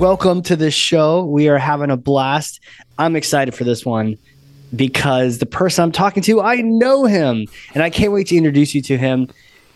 [0.00, 1.26] Welcome to the show.
[1.26, 2.60] We are having a blast.
[2.98, 4.16] I'm excited for this one
[4.74, 8.74] because the person I'm talking to, I know him and I can't wait to introduce
[8.74, 9.28] you to him.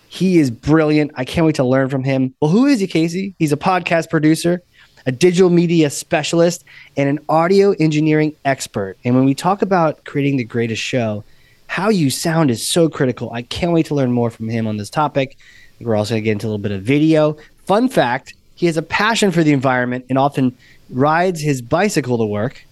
[0.08, 1.10] He is brilliant.
[1.16, 2.34] I can't wait to learn from him.
[2.40, 3.34] Well, who is he, Casey?
[3.38, 4.62] He's a podcast producer,
[5.04, 6.64] a digital media specialist,
[6.96, 8.96] and an audio engineering expert.
[9.04, 11.22] And when we talk about creating the greatest show,
[11.66, 13.30] how you sound is so critical.
[13.30, 15.36] I can't wait to learn more from him on this topic.
[15.82, 17.36] We're also going to get into a little bit of video.
[17.66, 20.56] Fun fact he has a passion for the environment and often
[20.90, 22.64] rides his bicycle to work.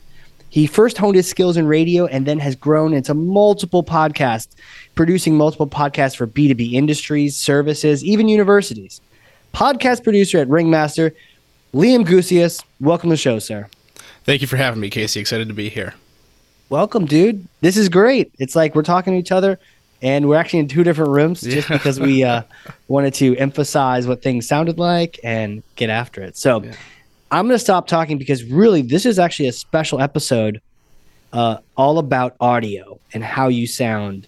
[0.48, 4.48] He first honed his skills in radio and then has grown into multiple podcasts,
[4.94, 9.00] producing multiple podcasts for B2B industries, services, even universities.
[9.55, 11.14] Podcast producer at Ringmaster,
[11.72, 12.62] Liam Gousios.
[12.80, 13.66] Welcome to the show, sir.
[14.25, 15.20] Thank you for having me, Casey.
[15.20, 15.94] Excited to be here.
[16.69, 17.47] Welcome, dude.
[17.60, 18.33] This is great.
[18.38, 19.58] It's like we're talking to each other
[20.03, 21.77] and we're actually in two different rooms just yeah.
[21.77, 22.42] because we uh,
[22.89, 26.36] wanted to emphasize what things sounded like and get after it.
[26.36, 26.75] So yeah.
[27.31, 30.61] I'm going to stop talking because really this is actually a special episode
[31.33, 34.27] uh, all about audio and how you sound.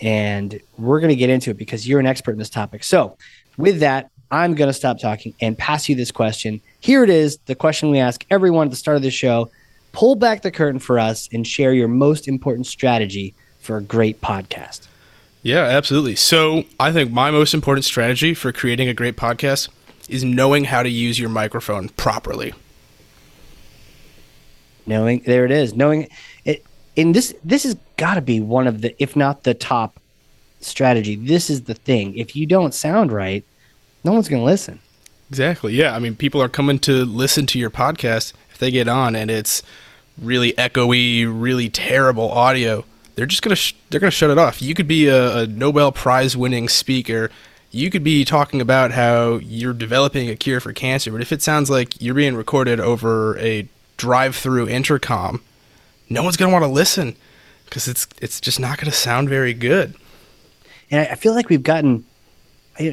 [0.00, 2.84] And we're going to get into it because you're an expert in this topic.
[2.84, 3.18] So
[3.56, 6.60] with that, I'm going to stop talking and pass you this question.
[6.80, 9.50] Here it is the question we ask everyone at the start of the show.
[9.92, 14.20] Pull back the curtain for us and share your most important strategy for a great
[14.20, 14.86] podcast.
[15.42, 16.16] Yeah, absolutely.
[16.16, 19.68] So I think my most important strategy for creating a great podcast
[20.08, 22.54] is knowing how to use your microphone properly.
[24.86, 25.74] Knowing there it is.
[25.74, 26.08] Knowing
[26.44, 26.64] it
[26.96, 30.00] in this this has got to be one of the if not the top
[30.60, 31.14] strategy.
[31.14, 32.16] This is the thing.
[32.16, 33.44] If you don't sound right,
[34.02, 34.80] no one's going to listen.
[35.28, 35.74] Exactly.
[35.74, 39.14] Yeah, I mean people are coming to listen to your podcast if they get on
[39.14, 39.62] and it's
[40.20, 42.84] really echoey, really terrible audio
[43.18, 44.62] they're just gonna sh- they're gonna shut it off.
[44.62, 47.32] You could be a, a Nobel Prize winning speaker.
[47.72, 51.42] You could be talking about how you're developing a cure for cancer, but if it
[51.42, 55.42] sounds like you're being recorded over a drive-through intercom,
[56.08, 57.16] no one's gonna want to listen
[57.64, 59.96] because it's it's just not gonna sound very good.
[60.88, 62.04] And I feel like we've gotten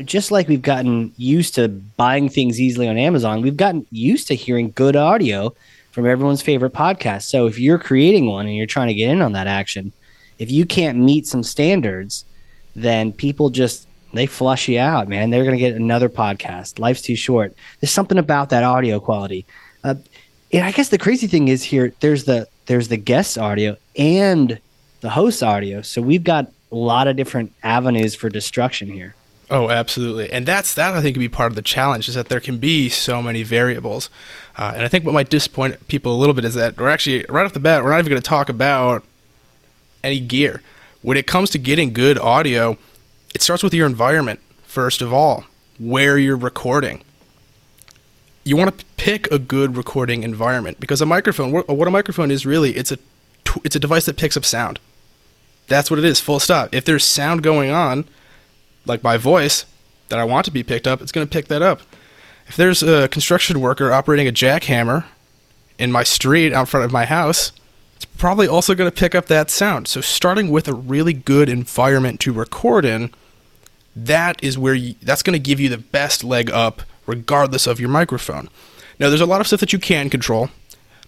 [0.06, 4.34] just like we've gotten used to buying things easily on Amazon, we've gotten used to
[4.34, 5.54] hearing good audio
[5.92, 7.26] from everyone's favorite podcast.
[7.26, 9.94] So if you're creating one and you're trying to get in on that action,
[10.40, 12.26] if you can't meet some standards,
[12.76, 15.30] then people just they flush you out, man.
[15.30, 16.80] They're going to get another podcast.
[16.80, 17.54] Life's too short.
[17.80, 19.46] There's something about that audio quality.
[19.84, 19.96] Uh,
[20.54, 21.94] and I guess the crazy thing is here.
[22.00, 24.60] There's the there's the guest audio and
[25.02, 25.82] the host audio.
[25.82, 29.16] So we've got a lot of different avenues for destruction here.
[29.52, 30.96] Oh, absolutely, and that's that.
[30.96, 33.44] I think can be part of the challenge is that there can be so many
[33.44, 34.10] variables,
[34.58, 37.26] uh, and I think what might disappoint people a little bit is that we're actually
[37.30, 39.04] right off the bat we're not even going to talk about
[40.06, 40.62] any gear.
[41.02, 42.78] When it comes to getting good audio,
[43.34, 45.46] it starts with your environment, first of all,
[45.78, 47.04] where you're recording.
[48.44, 52.46] You want to pick a good recording environment because a microphone, what a microphone is
[52.46, 52.98] really, it's a
[53.64, 54.80] it's a device that picks up sound.
[55.68, 56.74] That's what it is, full stop.
[56.74, 58.06] If there's sound going on,
[58.86, 59.66] like my voice,
[60.10, 61.82] that I want to be picked up, it's going to pick that up.
[62.48, 65.06] If there's a construction worker operating a jackhammer
[65.80, 67.52] in my street out front of my house,
[68.18, 69.88] probably also going to pick up that sound.
[69.88, 73.12] So starting with a really good environment to record in,
[73.96, 77.80] that is where you, that's going to give you the best leg up regardless of
[77.80, 78.50] your microphone.
[79.00, 80.50] Now there's a lot of stuff that you can control.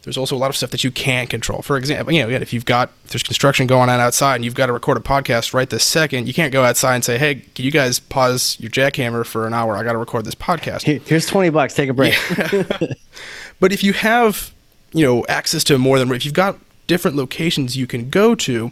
[0.04, 1.62] There's also a lot of stuff that you can't control.
[1.62, 4.56] For example, you know, if you've got if there's construction going on outside and you've
[4.56, 7.36] got to record a podcast right this second, you can't go outside and say, "Hey,
[7.36, 9.76] can you guys pause your jackhammer for an hour?
[9.76, 12.16] I got to record this podcast." Here's 20 bucks, take a break.
[12.38, 12.78] Yeah.
[13.60, 14.54] but if you have,
[14.94, 18.70] you know, access to more than if you've got different locations you can go to,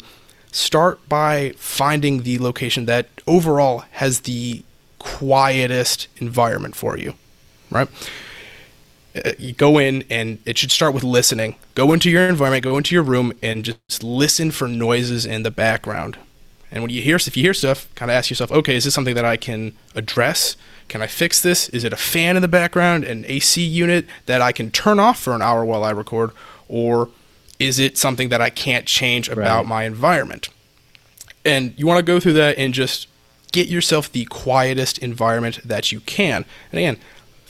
[0.52, 4.64] start by finding the location that overall has the
[5.00, 7.14] quietest environment for you,
[7.70, 7.90] right?
[9.16, 11.56] Uh, you go in and it should start with listening.
[11.74, 15.52] Go into your environment, go into your room, and just listen for noises in the
[15.52, 16.18] background.
[16.72, 18.94] And when you hear, if you hear stuff, kind of ask yourself, okay, is this
[18.94, 20.58] something that I can address?
[20.90, 21.70] Can I fix this?
[21.70, 25.20] Is it a fan in the background, an AC unit that I can turn off
[25.20, 26.32] for an hour while I record,
[26.68, 27.10] or
[27.60, 29.68] is it something that I can't change about right.
[29.68, 30.50] my environment?
[31.44, 33.08] And you want to go through that and just
[33.52, 36.46] get yourself the quietest environment that you can.
[36.72, 36.98] And again,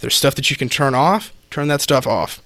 [0.02, 2.42] there's stuff that you can turn off, turn that stuff off.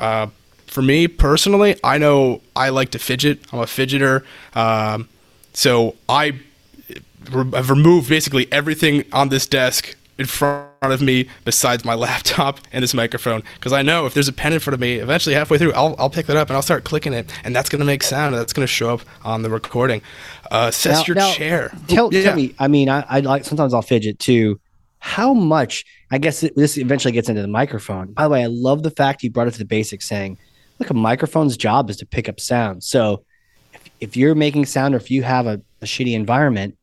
[0.00, 0.28] Uh,
[0.66, 3.40] for me personally, I know I like to fidget.
[3.52, 4.24] I'm a fidgeter.
[4.54, 5.08] Um,
[5.52, 6.40] so I
[7.30, 12.82] have removed basically everything on this desk in front of me besides my laptop and
[12.82, 15.56] this microphone because I know if there's a pen in front of me, eventually halfway
[15.58, 17.86] through, I'll, I'll pick that up and I'll start clicking it, and that's going to
[17.86, 20.02] make sound and that's going to show up on the recording.
[20.50, 21.72] Uh, assess Now- your now, chair.
[21.88, 22.22] Tell, Yeah.
[22.22, 22.54] tell me.
[22.58, 24.60] I mean, I, I like sometimes I'll fidget too.
[24.98, 25.84] How much?
[26.10, 28.12] I guess this eventually gets into the microphone.
[28.12, 30.36] By the way, I love the fact you brought it to the basics, saying,
[30.78, 33.24] "Look, a microphone's job is to pick up sound." So,
[33.72, 36.76] if, if you're making sound, or if you have a, a shitty environment,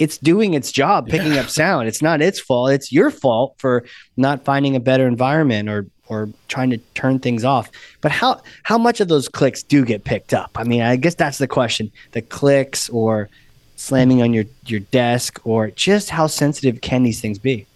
[0.00, 1.86] it's doing its job picking up sound.
[1.86, 2.72] It's not its fault.
[2.72, 3.84] It's your fault for
[4.16, 7.70] not finding a better environment or or trying to turn things off.
[8.00, 10.50] But how how much of those clicks do get picked up?
[10.56, 11.92] I mean, I guess that's the question.
[12.12, 13.28] The clicks or
[13.76, 17.66] slamming on your your desk or just how sensitive can these things be?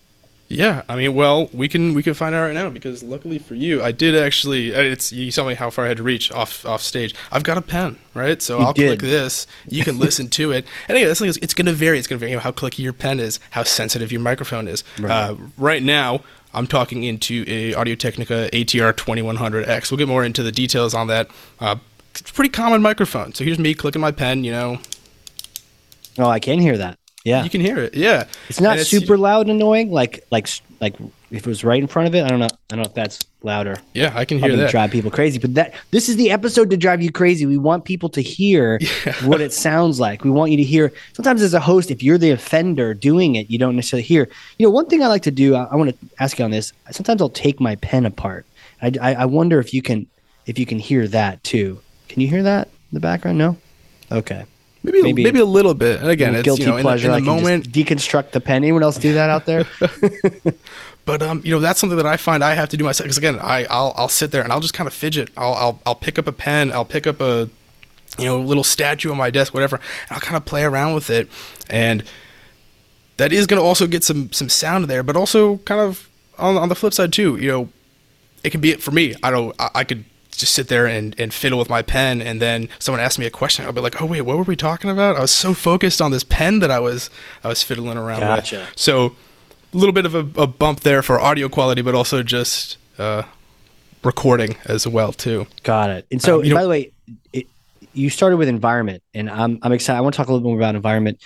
[0.46, 3.55] Yeah, I mean, well, we can we can find out right now because luckily for
[3.55, 4.75] you, I did actually.
[4.75, 7.14] uh, It's you saw me how far I had to reach off off stage.
[7.32, 8.41] I've got a pen, right?
[8.43, 9.00] So You I'll did.
[9.00, 9.46] click this.
[9.69, 11.99] You can listen to it, and again, this thing is, it's going to vary.
[11.99, 14.69] It's going to vary you know, how clicky your pen is, how sensitive your microphone
[14.69, 14.85] is.
[15.00, 15.11] Right.
[15.11, 16.20] Uh, right now,
[16.52, 19.91] I'm talking into a Audio Technica ATR 2100X.
[19.91, 21.29] We'll get more into the details on that.
[21.58, 21.76] Uh,
[22.14, 23.32] it's a pretty common microphone.
[23.32, 24.44] So here's me clicking my pen.
[24.44, 24.79] You know,
[26.19, 26.99] Oh, I can hear that.
[27.24, 27.94] Yeah, you can hear it.
[27.94, 29.90] Yeah, it's not And super loud and annoying.
[29.90, 30.46] Like like
[30.80, 30.94] like
[31.30, 32.48] if it was right in front of it, I don't know.
[32.70, 33.78] I don't know if that's louder.
[33.94, 34.70] Yeah, I can hear probably that.
[34.70, 35.38] drive people crazy.
[35.38, 37.46] But that this is the episode to drive you crazy.
[37.46, 38.78] We want people to hear
[39.24, 40.22] what it sounds like.
[40.22, 40.92] We want you to hear.
[41.14, 44.28] Sometimes as a host, if you're the offender doing it, you don't necessarily hear.
[44.58, 45.54] You know, one thing I like to do.
[45.54, 46.74] I, I want to ask you on this.
[46.90, 48.44] Sometimes I'll take my pen apart.
[48.82, 50.06] I, I, I wonder if you can
[50.44, 51.80] if you can hear that too.
[52.08, 53.38] Can you hear that in the background?
[53.38, 53.56] No.
[54.12, 54.44] Okay.
[54.84, 56.00] Maybe, Maybe- maybe a little bit.
[56.00, 57.06] And again, it's guilty you know, in the- pleasure.
[57.10, 57.72] in the, I moment.
[57.72, 58.62] deconstruct the pen.
[58.62, 59.64] Anyone else do that out there?
[61.06, 63.04] But um, you know, that's something that I find I have to do myself.
[63.04, 65.28] Because again, I I'll, I'll sit there and I'll just kind of fidget.
[65.36, 66.72] I'll, I'll I'll pick up a pen.
[66.72, 67.50] I'll pick up a
[68.19, 69.76] you know little statue on my desk, whatever.
[69.76, 71.28] And I'll kind of play around with it,
[71.69, 72.04] and
[73.19, 75.02] that is going to also get some some sound there.
[75.02, 76.08] But also kind of
[76.38, 77.69] on on the flip side too, you know,
[78.42, 79.14] it can be for me.
[79.22, 79.54] I don't.
[79.58, 80.06] I, I could
[80.44, 83.31] just sit there and, and fiddle with my pen, and then someone asks me a
[83.31, 83.64] question.
[83.64, 86.11] I'll be like, "Oh wait, what were we talking about?" I was so focused on
[86.11, 87.11] this pen that I was
[87.43, 88.56] I was fiddling around Gotcha.
[88.56, 88.73] with.
[88.76, 89.17] So
[89.73, 93.23] a little bit of a, a bump there for audio quality, but also just uh,
[94.05, 95.46] recording as well too.
[95.62, 96.06] Got it.
[96.12, 96.93] And so, Um, by the way,
[97.32, 97.46] it,
[97.94, 99.99] you started with environment, and I'm I'm excited.
[99.99, 101.20] I want to talk a little bit more about environment.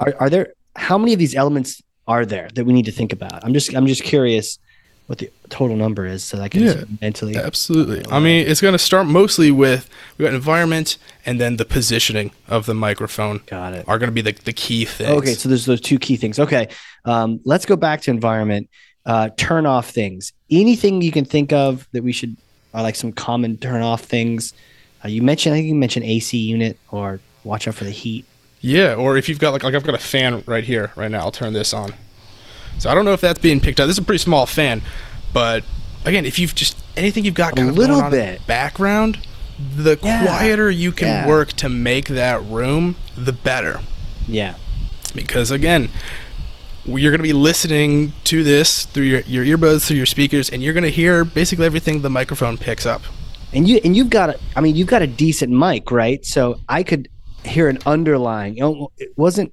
[0.00, 3.12] Are are there how many of these elements are there that we need to think
[3.12, 3.44] about?
[3.44, 4.58] I'm just I'm just curious
[5.06, 6.84] what the total number is, so that I can Yeah.
[7.00, 7.36] mentally.
[7.36, 8.02] Absolutely.
[8.10, 10.96] I mean, it's going to start mostly with we got environment
[11.26, 13.84] and then the positioning of the microphone Got it.
[13.86, 15.10] are going to be the, the key things.
[15.10, 16.38] Okay, so there's those two key things.
[16.38, 16.68] Okay,
[17.04, 18.68] um, let's go back to environment.
[19.04, 20.32] Uh, turn off things.
[20.50, 22.36] Anything you can think of that we should
[22.72, 24.54] are like some common turn off things.
[25.04, 28.24] Uh, you mentioned I think you mentioned AC unit or watch out for the heat.
[28.62, 31.20] Yeah, or if you've got like like I've got a fan right here right now.
[31.20, 31.92] I'll turn this on.
[32.78, 33.86] So I don't know if that's being picked up.
[33.86, 34.82] This is a pretty small fan,
[35.32, 35.64] but
[36.04, 38.46] again, if you've just anything you've got A kind of little going on in bit.
[38.46, 39.18] background,
[39.76, 41.28] the Yeah, quieter you can yeah.
[41.28, 43.80] work to make that room, the better.
[44.28, 44.54] Yeah.
[45.14, 45.88] Because again,
[46.84, 50.62] you're going to be listening to this through your, your earbuds, through your speakers, and
[50.62, 53.02] you're going to hear basically everything the microphone picks up.
[53.52, 56.24] And you and you've got a I mean you've got a decent mic, right?
[56.26, 57.08] So I could
[57.44, 58.56] hear an underlying.
[58.56, 59.52] You know, it wasn't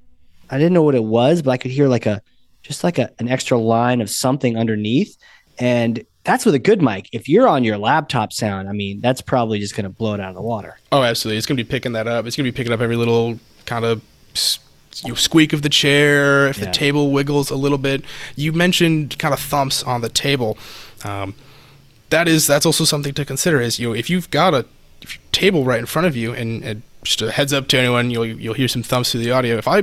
[0.50, 2.22] I didn't know what it was, but I could hear like a
[2.62, 5.18] just like a, an extra line of something underneath.
[5.60, 7.10] And that's with a good mic.
[7.12, 10.20] If you're on your laptop sound, I mean, that's probably just going to blow it
[10.20, 10.77] out of the water.
[10.91, 11.38] Oh, absolutely.
[11.38, 12.25] It's going to be picking that up.
[12.25, 14.01] It's going to be picking up every little kind of
[15.03, 16.65] you know, squeak of the chair, if Yeah.
[16.65, 18.03] the table wiggles a little bit.
[18.36, 20.58] You mentioned kind of thumps on the table.
[21.03, 21.34] Um,
[22.10, 23.62] that is that's also something to consider.
[23.62, 24.65] Is you know if you've got a
[25.01, 27.77] if your table right in front of you, and, and just a heads up to
[27.77, 29.58] anyone, you'll you'll hear some thumps through the audio.
[29.58, 29.79] If I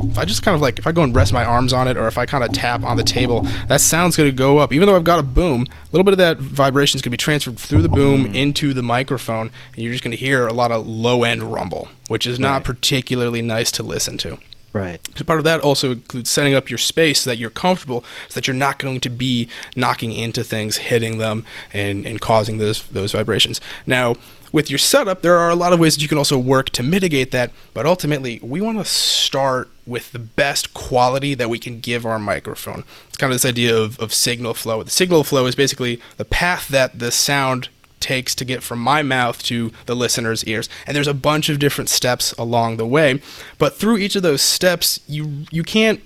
[0.00, 1.96] if I just kind of like if I go and rest my arms on it,
[1.96, 4.72] or if I kind of tap on the table, that sound's going to go up.
[4.72, 7.14] Even though I've got a boom, a little bit of that vibration is going to
[7.14, 8.34] be transferred through the boom mm.
[8.34, 11.88] into the microphone, and you're just going to hear a lot of low end rumble,
[12.08, 12.64] which is not Right.
[12.64, 14.38] particularly nice to listen to.
[14.72, 15.00] Right.
[15.16, 18.34] So part of that also includes setting up your space so that you're comfortable, so
[18.34, 22.82] that you're not going to be knocking into things, hitting them, and, and causing those
[22.88, 23.60] those vibrations.
[23.86, 24.16] Now,
[24.52, 26.82] with your setup, there are a lot of ways that you can also work to
[26.82, 31.80] mitigate that, but ultimately, we want to start with the best quality that we can
[31.80, 32.84] give our microphone.
[33.08, 34.82] It's kind of this idea of, of signal flow.
[34.82, 37.68] The signal flow is basically the path that the sound
[38.00, 40.68] takes to get from my mouth to the listener's ears.
[40.86, 43.20] And there's a bunch of different steps along the way,
[43.58, 46.00] but through each of those steps, you you can't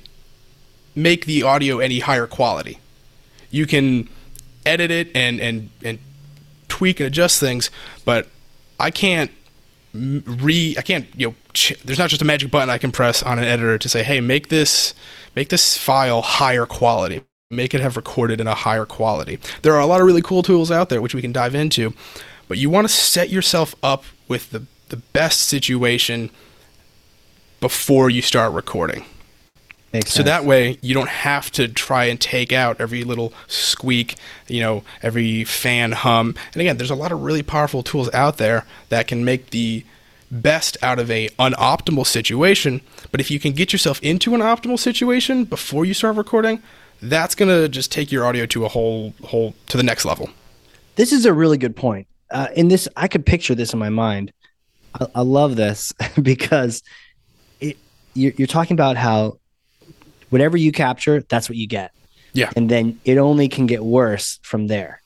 [0.95, 2.79] make the audio any higher quality.
[3.51, 4.09] You can
[4.65, 5.99] edit it and and and
[6.69, 7.71] tweak and adjust things,
[8.05, 8.29] but
[8.83, 9.31] I can't
[9.95, 13.23] re I can't you know ch- there's not just a magic button I can press
[13.23, 14.95] on an editor to say hey make this
[15.37, 17.23] make this file higher quality.
[17.51, 19.39] Make it have recorded in a higher quality.
[19.61, 21.95] There are a lot of really cool tools out there which we can dive into
[22.49, 26.31] but you want to set yourself up with the the best situation
[27.61, 29.05] before you start recording
[29.93, 30.27] Makes so sense.
[30.27, 34.17] that way you don't have to try and take out every little squeak,
[34.49, 36.35] you know, every fan hum.
[36.55, 39.85] And again, there's a lot of really powerful tools out there that can make the
[40.31, 42.81] best out of a unoptimal situation.
[43.11, 46.63] But if you can get yourself into an optimal situation before you start recording,
[47.03, 50.31] that's gonna just take your audio to a whole whole to the next level.
[50.97, 52.07] This is a really good point.
[52.31, 54.33] Uh, in this, I could picture this in my mind.
[54.99, 56.83] I, I love this because
[57.61, 57.77] it,
[58.15, 59.39] you're, you're talking about how
[60.33, 61.93] whatever you capture, that's what you get.
[62.33, 62.51] Yeah.
[62.57, 65.03] And then it only can get worse from there.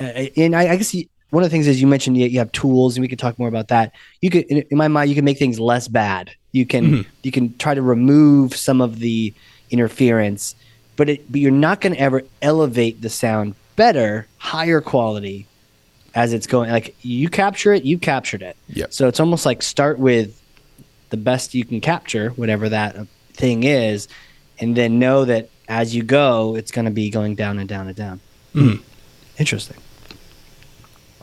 [0.00, 2.38] Uh, and I, I guess you, one of the things is you mentioned you, you
[2.38, 3.92] have tools, and we could talk more about that.
[4.22, 6.30] You could, in, in my mind, you can make things less bad.
[6.52, 7.06] You can Mhm.
[7.22, 9.32] you can try to remove some of the
[9.70, 10.56] interference,
[10.96, 15.46] but it but you're not going to ever elevate the sound better, higher quality
[16.14, 16.70] as it's going.
[16.70, 18.56] Like you capture it, you captured it.
[18.70, 18.92] Yep.
[18.92, 20.36] So it's almost like start with
[21.10, 22.96] the best you can capture, whatever that
[23.34, 24.08] thing is,
[24.60, 27.86] and then know that as you go, it's going to be going down and down
[27.86, 28.20] and down.
[28.54, 28.80] Mhm.
[29.38, 29.76] Interesting.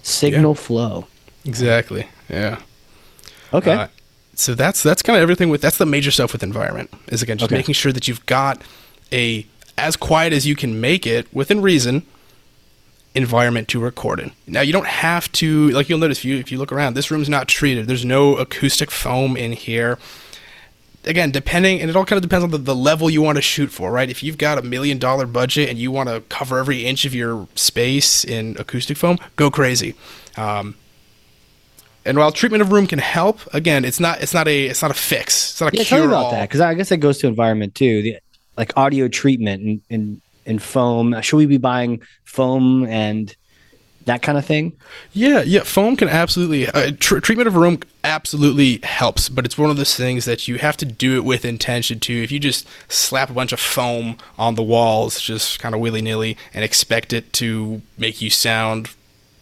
[0.03, 1.08] Signal flow.
[1.46, 2.08] Exactly.
[2.29, 2.60] Yeah.
[3.53, 3.72] Okay.
[3.74, 3.88] Uh,
[4.36, 7.38] so that's that's kind of everything with that's the major stuff with environment is again
[7.38, 7.58] just Okay.
[7.58, 8.62] making sure that you've got
[9.12, 9.46] a
[9.77, 12.03] as quiet as you can make it within reason
[13.15, 14.32] environment to record in.
[14.46, 17.10] Now you don't have to like you'll notice if you if you look around this
[17.12, 17.88] room's not treated.
[17.88, 19.98] There's no acoustic foam in here.
[21.07, 23.41] Again, depending and it all kind of depends on the, the level you want to
[23.41, 24.09] shoot for, right?
[24.09, 27.15] If you've got a million dollar budget and you want to cover every inch of
[27.15, 29.95] your space in acoustic foam, go crazy.
[30.35, 30.75] Um,
[32.05, 34.91] and while treatment of room can help, again, it's not it's not a it's not
[34.91, 35.51] a fix.
[35.51, 36.31] It's not a yeah, tell cure me about all.
[36.31, 38.01] that because I guess that goes to environment too.
[38.01, 38.19] The,
[38.55, 41.21] like audio treatment and, and and foam.
[41.21, 43.35] Should we be buying foam and
[44.07, 44.73] that kind of thing?
[45.13, 49.69] Yeah, yeah, foam can absolutely uh, tr- treatment of room absolutely helps, but it's one
[49.69, 52.21] of those things that you have to do it with intention too.
[52.23, 56.01] If you just slap a bunch of foam on the walls, just kind of willy
[56.01, 58.89] nilly, and expect it to make you sound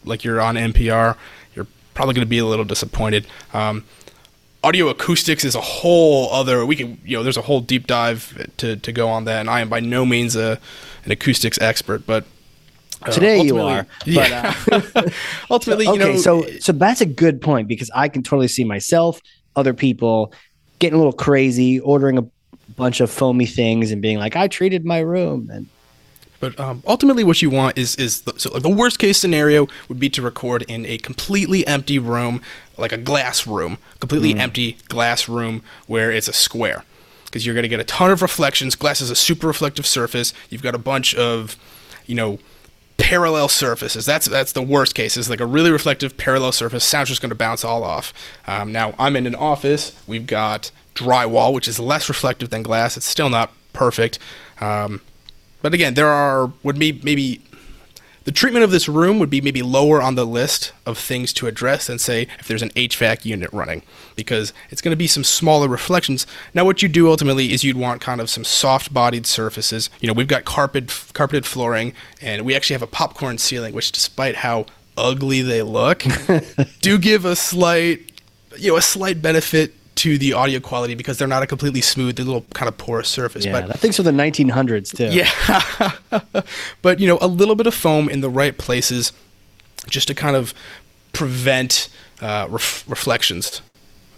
[0.04, 1.16] like you're on NPR,
[1.56, 3.26] you're probably going to be a little disappointed.
[3.54, 3.86] Um,
[4.64, 6.66] audio acoustics is a whole other.
[6.66, 9.50] We can, you know, there's a whole deep dive to, to go on that, and
[9.50, 10.60] I am by no means a
[11.06, 12.26] an acoustics expert, but.
[13.08, 14.54] Uh, Today you are, but, yeah.
[15.50, 18.64] ultimately, you okay, know, so so that's a good point because I can totally see
[18.64, 19.22] myself,
[19.56, 20.34] other people
[20.80, 22.26] getting a little crazy, ordering a
[22.76, 25.68] bunch of foamy things and being like, "I treated my room," and
[26.40, 29.68] But um, ultimately, what you want is is the, so like the worst case scenario
[29.88, 32.42] would be to record in a completely empty room,
[32.78, 36.84] like a glass room, completely empty glass room where it's a square,
[37.26, 38.76] because you're going to get a ton of reflections.
[38.76, 40.34] Glass is a super reflective surface.
[40.50, 41.56] You've got a bunch of,
[42.06, 42.40] you know,
[42.98, 44.06] parallel surfaces.
[44.06, 45.18] That's that's the worst case.
[45.18, 46.84] Is like a really reflective parallel surface.
[46.84, 48.14] Sound's just going to bounce all off.
[48.48, 50.00] Um, now I'm in an office.
[50.08, 52.98] We've got drywall, which is less reflective than glass.
[52.98, 54.20] It's still not perfect.
[54.62, 55.02] Um,
[55.62, 57.42] but again, there are would be maybe
[58.26, 61.48] the treatment of this room would be maybe lower on the list of things to
[61.48, 63.84] address than say if there's an HVAC unit running
[64.16, 66.26] because it's going to be some smaller reflections.
[66.54, 69.92] Now what you do ultimately is you'd want kind of some soft-bodied surfaces.
[70.02, 73.92] You know, we've got carpet carpeted flooring and we actually have a popcorn ceiling which
[73.92, 74.66] despite how
[74.98, 76.04] ugly they look
[76.82, 78.22] do give a slight
[78.58, 82.16] you know a slight benefit to the audio quality because they're not a completely smooth,
[82.16, 83.46] they're a little kind of porous surface.
[83.46, 85.10] yeah, but that thing's from the 1900s too.
[85.12, 86.42] yeah.
[86.82, 89.14] but, you know, a little bit of foam in the right places
[89.88, 90.54] just to kind of
[91.14, 91.90] prevent
[92.22, 93.62] uh, ref- reflections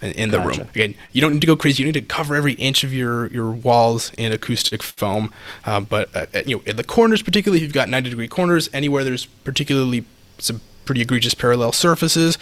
[0.01, 0.62] in, in the Gotcha.
[0.62, 0.69] room.
[0.69, 1.84] Again, you don't need to go crazy.
[1.84, 5.31] You need to cover every inch of your, your walls in acoustic foam.
[5.65, 8.27] Um, but, uh, uh, you know, in the corners, particularly if you've got 90 degree
[8.27, 10.05] corners, anywhere there's particularly
[10.39, 12.38] some pretty egregious parallel surfaces,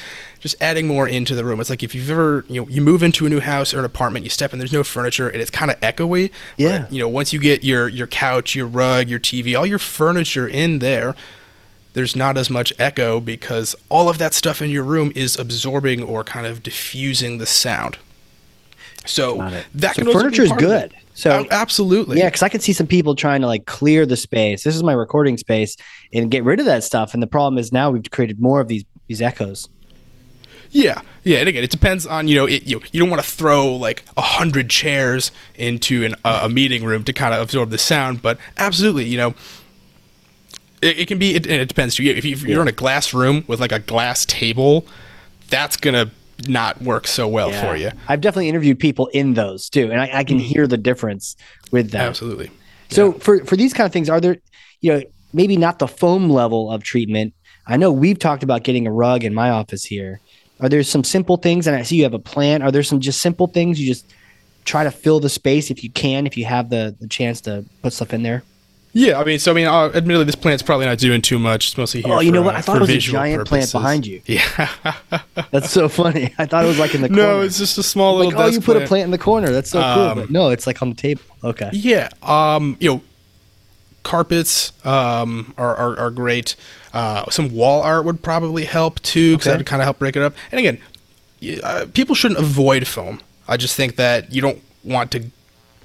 [0.45, 1.59] just adding more into the room.
[1.59, 3.85] It's like if you've ever, you know, you move into a new house or an
[3.85, 6.29] apartment, you step in, there's no furniture, and it's kind of echoey.
[6.55, 6.81] Yeah.
[6.81, 9.79] But, you know, once you get your your couch, your rug, your TV, all your
[9.79, 11.15] furniture in there,
[11.93, 16.03] there's not as much echo because all of that stuff in your room is absorbing
[16.03, 17.97] or kind of diffusing the sound.
[19.07, 19.37] So
[19.73, 20.93] that So can also be furniture is good.
[21.15, 22.19] So Oh, absolutely.
[22.19, 24.63] Yeah, because I can see some people trying to like clear the space.
[24.63, 25.75] This is my recording space
[26.13, 27.15] and get rid of that stuff.
[27.15, 29.69] And the problem is now we've created more of these these echoes.
[30.71, 33.29] Yeah, yeah, and again, it depends on you know it, you you don't want to
[33.29, 37.69] throw like a hundred chairs into an, uh, a meeting room to kind of absorb
[37.69, 39.33] the sound, but absolutely, you know,
[40.81, 41.35] It, it can be.
[41.35, 41.99] It, it depends.
[41.99, 44.85] If, you, if you're in a glass room with like a glass table,
[45.49, 46.11] that's gonna
[46.47, 47.61] not work so well Yeah.
[47.61, 47.91] for you.
[48.09, 51.35] I've definitely interviewed people in those too, and I, I can hear the difference
[51.71, 52.01] with that.
[52.01, 52.51] Absolutely.
[52.89, 54.37] So for for these kind of things, are there,
[54.81, 55.01] you know,
[55.33, 57.33] maybe not the foam level of treatment?
[57.67, 60.19] I know we've talked about getting a rug in my office here.
[60.59, 61.67] Are there some simple things?
[61.67, 62.61] And I see you have a plan.
[62.61, 64.05] Are there some just simple things you just
[64.63, 67.65] try to fill the space if you can, if you have the the chance to
[67.81, 68.43] put stuff in there?
[68.97, 71.67] Yeah, I mean, so I mean, uh, admittedly, this plant's probably not doing too much.
[71.67, 72.13] It's mostly here.
[72.13, 72.55] Oh, you for, know what?
[72.55, 74.21] uh, I thought it was a giant plant behind you.
[74.25, 74.69] Yeah.
[75.51, 76.33] That's so funny.
[76.37, 77.21] I thought it was like in the corner.
[77.21, 78.39] no, it's just a small like little.
[78.41, 79.03] oh, desk you put a plant.
[79.03, 79.49] in the corner.
[79.51, 80.03] That's so cool.
[80.03, 81.21] Um, But no, it's like on the table.
[81.43, 81.69] Okay.
[81.73, 83.01] Yeah, um, you know,
[84.05, 86.55] carpets um, are, are are great.
[86.93, 89.51] Uh, some wall art would probably help too, because Okay.
[89.53, 90.33] that would kind of help break it up.
[90.51, 90.79] And again,
[91.61, 93.19] uh, people shouldn't avoid foam.
[93.49, 95.25] I just think that you don't want to.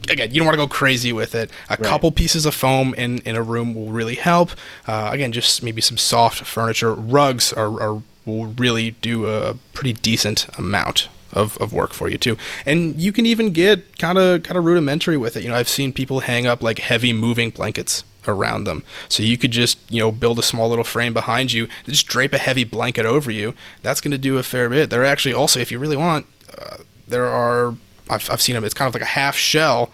[0.09, 1.51] Again, you don't want to go crazy with it.
[1.69, 4.53] A couple pieces of foam in, in a room will really help.
[4.87, 6.95] Uh, again, just maybe some soft furniture.
[6.95, 12.17] Rugs are, are will really do a pretty decent amount of, of work for you
[12.17, 12.39] too.
[12.65, 15.43] And you can even get kind of kind of rudimentary with it.
[15.43, 18.83] You know, I've seen people hang up like heavy moving blankets around them.
[19.09, 22.33] So you could just, you know, build a small little frame behind you, just drape
[22.33, 23.55] a heavy blanket over you.
[23.83, 24.91] That's going to do a fair bit.
[24.91, 26.27] There are actually also, if you really want,
[26.59, 27.75] uh, there are
[28.11, 28.65] I've, I've seen them.
[28.65, 29.91] It's kind of like a half shell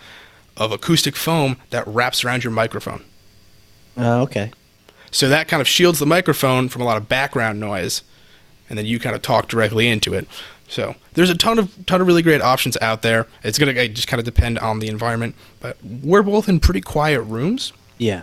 [0.56, 3.04] of acoustic foam that wraps around your microphone.
[3.96, 4.50] Uh, okay.
[5.10, 8.02] So that kind of shields the microphone from a lot of background noise,
[8.68, 10.26] and then you kind of talk directly into it.
[10.68, 13.26] So there's a ton of ton of really great options out there.
[13.44, 17.20] It's gonna just kind of depend on the environment, but we're both in pretty quiet
[17.20, 18.22] rooms, Yeah.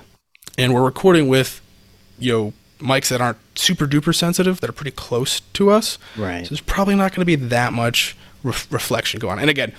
[0.58, 1.62] and we're recording with,
[2.20, 5.98] you know, mics that aren't super duper sensitive, that are pretty close to us.
[6.18, 6.46] Right.
[6.46, 9.40] So there's probably not going to be that much ref- reflection going on.
[9.40, 9.74] And again,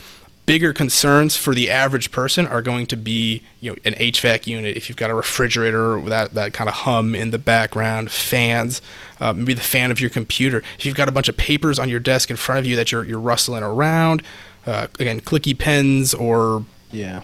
[0.46, 4.76] bigger concerns for the average person are going to be, you know, an HVAC unit.
[4.76, 8.80] If you've got a refrigerator with that that kind of hum in the background, fans,
[9.20, 10.62] uh, maybe the fan of your computer.
[10.78, 12.90] If you've got a bunch of papers on your desk in front of you that
[12.90, 14.22] you're you're rustling around,
[14.66, 17.20] uh, again, clicky pens or Yeah.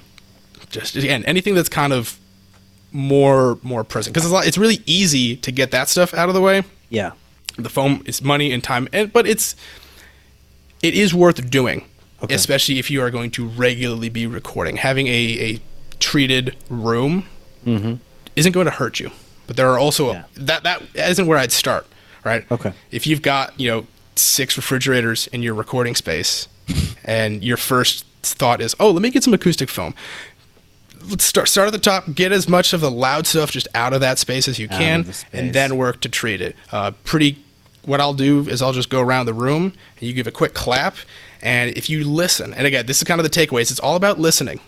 [0.70, 2.18] just again anything that's kind of
[2.92, 6.40] more more present because it's, it's really easy to get that stuff out of the
[6.40, 7.12] way Yeah.
[7.56, 9.54] the foam is money and time and but it's
[10.82, 11.84] it is worth doing
[12.22, 12.34] Okay.
[12.34, 15.10] especially if you are going to regularly be recording having a,
[15.54, 15.60] a
[16.00, 17.24] treated room
[18.36, 19.10] isn't going to hurt you
[19.46, 20.40] but there are also Mm-hmm.
[20.40, 20.44] Yeah.
[20.46, 21.86] that that isn't where i'd start
[22.24, 22.72] right Okay.
[22.90, 26.48] if you've got you know six refrigerators in your recording space
[27.04, 29.94] and your first thought is oh let me get some acoustic foam
[31.08, 33.92] let's start start at the top get as much of the loud stuff just out
[33.92, 36.56] of that space as you can the and then work to treat it.
[36.72, 37.42] Uh, pretty
[37.84, 40.52] what i'll do is i'll just go around the room and you give a quick
[40.52, 40.96] clap
[41.42, 44.18] and if you listen and again this is kind of the takeaways it's all about
[44.18, 44.60] listening.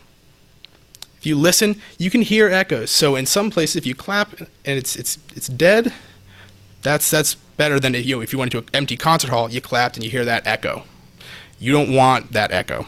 [1.19, 2.91] If you listen you can hear echoes.
[2.91, 5.93] So in some places if you clap and it's it's it's dead
[6.83, 9.51] that's that's better than if you know, if you went to an empty concert hall
[9.51, 10.85] you clapped and you hear that echo.
[11.59, 12.87] You don't want that echo.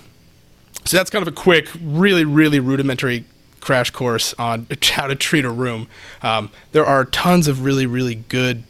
[0.85, 3.25] So that's kind of a quick, really, really rudimentary
[3.65, 5.89] crash course on how to treat a room.
[6.23, 8.63] Um, there are tons of really, really good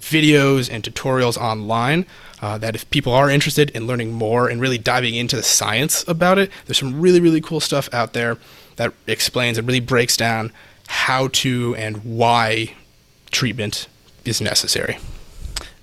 [0.00, 2.06] videos and tutorials online
[2.40, 6.04] uh, that if people are interested in learning more and really diving into the science
[6.08, 8.38] about it, there's some really, really cool stuff out there
[8.76, 10.52] that explains and really breaks down
[10.88, 12.74] how to and why
[13.30, 13.86] treatment
[14.24, 14.98] is necessary.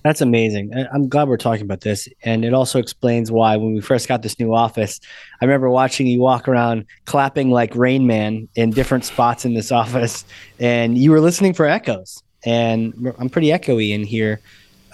[0.03, 0.73] That's amazing.
[0.93, 2.07] I'm glad we're talking about this.
[2.23, 4.99] And it also explains why when we first got this new office,
[5.41, 9.71] I remember watching you walk around clapping like Rain Man in different spots in this
[9.83, 10.25] office,
[10.59, 12.23] and you were listening for echoes.
[12.45, 14.39] And I'm pretty echoey in here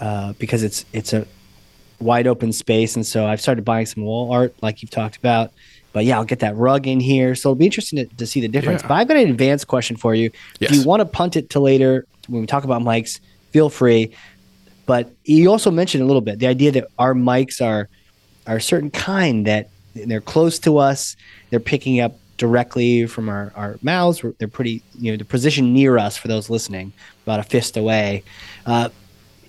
[0.00, 1.26] uh, because it's it's a
[2.00, 2.96] wide open space.
[2.96, 5.52] And so I've started buying some wall art like you've talked about.
[5.92, 7.34] But yeah, I'll get that rug in here.
[7.34, 8.82] So it'll be interesting to, to see the difference.
[8.82, 8.88] Yeah.
[8.88, 10.30] But I've got an advanced question for you.
[10.60, 13.20] If you want to punt it to later when we talk about mics,
[13.52, 14.12] feel free.
[14.86, 17.88] But you also mentioned a little bit the idea that our mics are
[18.46, 21.16] are a certain kind that they're close to us.
[21.50, 24.22] They're picking up directly from our, our mouths.
[24.38, 26.92] They're pretty, you know, they're positioned near us for those listening,
[27.24, 28.22] about a fist away.
[28.66, 28.90] Uh,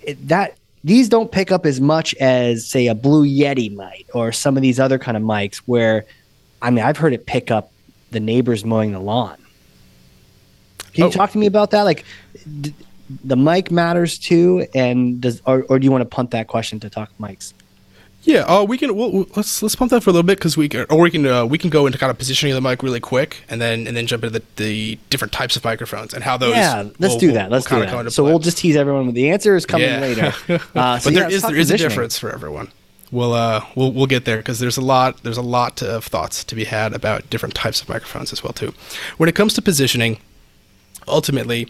[0.02, 4.32] it, that these don't pick up as much as say a Blue Yeti might or
[4.32, 6.06] some of these other kind of mics where,
[6.62, 7.70] I mean, I've heard it pick up
[8.10, 9.36] the neighbors mowing the lawn.
[10.94, 11.10] Can you Oh.
[11.12, 11.82] talk to me about that?
[11.82, 12.04] Like,
[12.62, 12.74] d-
[13.24, 16.78] the mic matters too, and does or, or do you want to punt that question
[16.80, 17.52] to talk mics?
[18.24, 18.94] Yeah, uh, we can.
[18.94, 21.10] We'll, we'll- let's let's pump that for a little bit because we can, or we
[21.10, 23.60] can uh, we can go into kind of positioning of the mic really quick, and
[23.60, 26.54] then and then jump into the, the different types of microphones and how those.
[26.54, 27.50] yeah, let's will- do will- that.
[27.50, 28.10] Let's will do that.
[28.12, 28.32] So play.
[28.32, 30.00] we'll just tease everyone with the answer is coming Yeah.
[30.00, 30.34] later.
[30.74, 32.68] Uh, so but yeah, there let's is there is a difference for everyone.
[33.10, 36.44] We'll uh we'll we'll get there because there's a lot there's a lot of thoughts
[36.44, 38.74] to be had about different types of microphones as well too.
[39.16, 40.18] When it comes to positioning,
[41.06, 41.68] ultimately,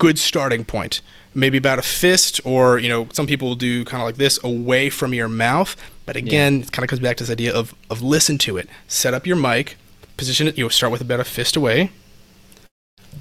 [0.00, 1.00] good starting point.
[1.32, 4.90] Maybe about a fist, or you know, some people do kind of like this away
[4.90, 5.76] from your mouth.
[6.04, 6.62] But again, yeah.
[6.64, 8.68] it kind of comes back to this idea of of listen to it.
[8.88, 9.76] Set up your mic,
[10.16, 10.58] position it.
[10.58, 11.92] You know, start with about a fist away.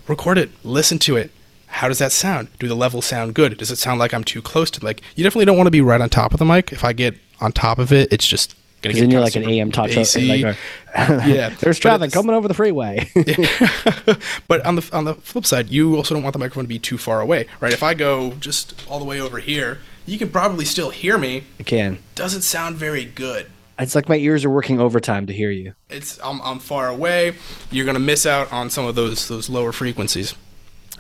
[0.08, 0.50] Record it.
[0.64, 1.30] Listen to it.
[1.68, 2.48] How does that sound?
[2.58, 3.56] Do the levels sound good?
[3.60, 5.02] Does it sound like I'm too close to like?
[5.16, 6.72] You definitely don't want to be right on top of the mic.
[6.72, 9.72] If I get on top of it, it's just Get then you're like an AM
[9.72, 10.02] talk show.
[10.02, 10.42] Like
[10.96, 13.10] yeah, there's traffic coming over the freeway.
[13.16, 14.16] yeah.
[14.48, 16.80] but on the on the flip side, you also don't want the microphone to be
[16.80, 17.74] too far away, right?
[17.74, 21.44] If I go just all the way over here, you can probably still hear me.
[21.60, 22.00] I can.
[22.16, 23.52] Doesn't sound very good.
[23.78, 25.74] It's like my ears are working overtime to hear you.
[25.90, 27.36] It's I'm, I'm far away.
[27.72, 30.36] You're gonna miss out on some of those those lower frequencies.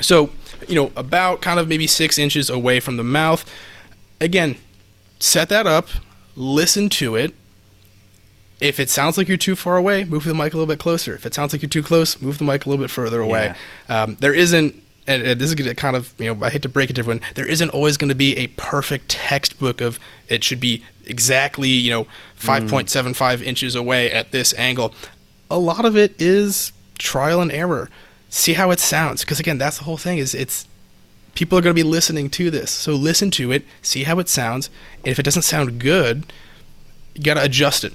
[0.01, 0.31] So
[0.67, 3.49] you know about kind of maybe six inches away from the mouth.
[4.19, 4.57] Again,
[5.17, 5.87] set that up.
[6.35, 7.33] Listen to it
[8.59, 11.15] if it sounds like you're too far away, move the mic a little bit closer.
[11.15, 13.55] If it sounds like you're too close, move the mic a little bit further away.
[13.89, 14.03] Yeah.
[14.03, 14.75] Um, there isn't,
[15.07, 16.93] and, and this is going to kind of, you know, I hate to break it
[16.93, 20.83] to everyone, there isn't always going to be a perfect textbook of it should be
[21.05, 22.03] exactly, you know,
[22.37, 23.43] 5.75 mm.
[23.43, 24.93] inches away at this angle.
[25.49, 27.89] A lot of it is trial and error.
[28.29, 29.21] See how it sounds.
[29.21, 30.67] Because again, that's the whole thing is it's,
[31.33, 32.71] people are going to be listening to this.
[32.71, 34.69] So listen to it, see how it sounds.
[34.97, 36.31] And if it doesn't sound good,
[37.15, 37.93] you got to adjust it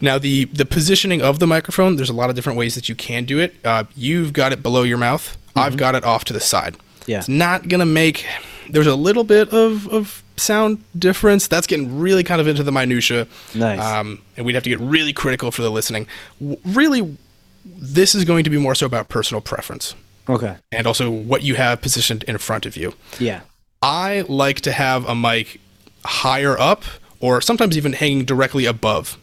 [0.00, 2.94] now, the the positioning of the microphone, there's a lot of different ways that you
[2.94, 3.54] can do it.
[3.64, 5.36] Uh, you've got it below your mouth.
[5.48, 5.58] Mm-hmm.
[5.60, 6.76] I've got it off to the side.
[7.06, 7.18] Yeah.
[7.18, 8.26] It's not gonna make.
[8.68, 11.48] There's a little bit of of sound difference.
[11.48, 13.28] That's getting really kind of into the minutia.
[13.54, 13.80] Nice.
[13.80, 16.06] Um, and we'd have to get really critical for the listening.
[16.40, 17.16] W- really,
[17.64, 19.94] this is going to be more so about personal preference.
[20.28, 20.56] Okay.
[20.72, 22.94] And also what you have positioned in front of you.
[23.18, 23.42] Yeah.
[23.82, 25.60] I like to have a mic
[26.04, 26.84] higher up
[27.20, 29.18] or sometimes even hanging directly above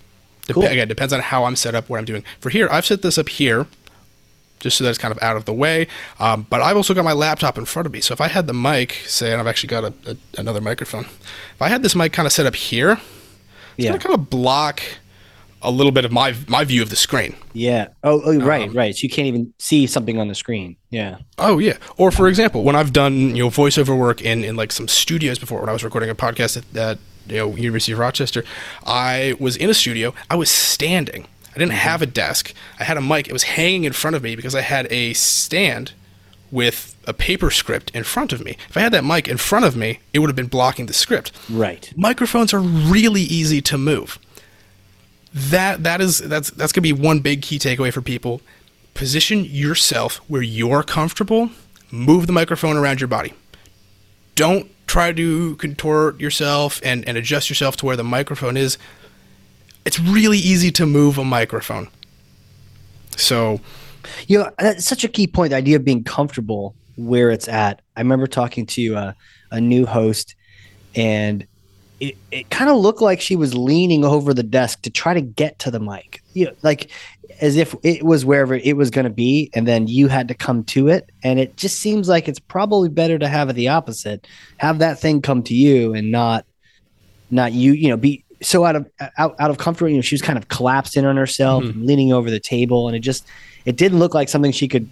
[0.48, 0.64] Dep- cool.
[0.64, 2.24] Again, depends on how I'm set up, what I'm doing.
[2.40, 3.68] For here, I've set this up here,
[4.60, 5.88] just so that it's kind of out of the way.
[6.20, 8.02] Um, but I've also got my laptop in front of me.
[8.02, 11.06] So if I had the mic, say, and I've actually got a, a, another microphone,
[11.06, 13.02] if I had this mic kind of set up here, it's
[13.78, 13.90] yeah.
[13.90, 14.82] going to kind of block
[15.64, 17.36] a little bit of my my view of the screen.
[17.54, 17.90] Yeah.
[18.04, 18.96] Oh, oh right, um, right.
[18.96, 20.76] So you can't even see something on the screen.
[20.90, 21.20] Yeah.
[21.38, 21.78] Oh yeah.
[21.98, 25.40] Or for example, when I've done you know voiceover work in in like some studios
[25.40, 26.98] before, when I was recording a podcast at, at
[27.32, 28.44] you know, University of Rochester,
[28.86, 30.14] I was in a studio.
[30.30, 31.26] I was standing.
[31.50, 31.80] I didn't mm-hmm.
[31.80, 32.54] have a desk.
[32.80, 33.28] I had a mic.
[33.28, 35.94] It was hanging in front of me because I had a stand
[36.52, 38.58] with a paper script in front of me.
[38.70, 40.94] If I had that mic in front of me, it would have been blocking the
[40.94, 41.32] script.
[41.50, 41.92] Right.
[41.96, 44.20] Microphones are really easy to move.
[45.34, 48.42] That that is that's that's going to be one big key takeaway for people.
[48.94, 51.52] Position yourself where you're comfortable.
[51.90, 53.34] Move the microphone around your body.
[54.42, 58.80] Don't try to contort yourself and, and adjust yourself to where the microphone is,
[59.86, 61.90] it's really easy to move a microphone.
[63.18, 63.62] So,
[64.26, 67.84] you know, that's such a key point the idea of being comfortable where it's at.
[67.96, 69.16] I remember talking to a,
[69.52, 70.36] a new host,
[70.96, 71.46] and
[72.00, 75.22] it, it kind of looked like she was leaning over the desk to try to
[75.22, 76.24] get to the mic.
[76.34, 76.90] You know, like
[77.42, 80.34] as if it was wherever it was going to be and then you had to
[80.34, 83.68] come to it and it just seems like it's probably better to have it the
[83.68, 84.28] opposite
[84.58, 86.46] have that thing come to you and not
[87.32, 90.16] not you you know be so out of out, out of comfort you know she
[90.16, 91.80] was kind of collapsed in on herself mm-hmm.
[91.80, 93.26] and leaning over the table and it just
[93.66, 94.90] it didn't look like something she could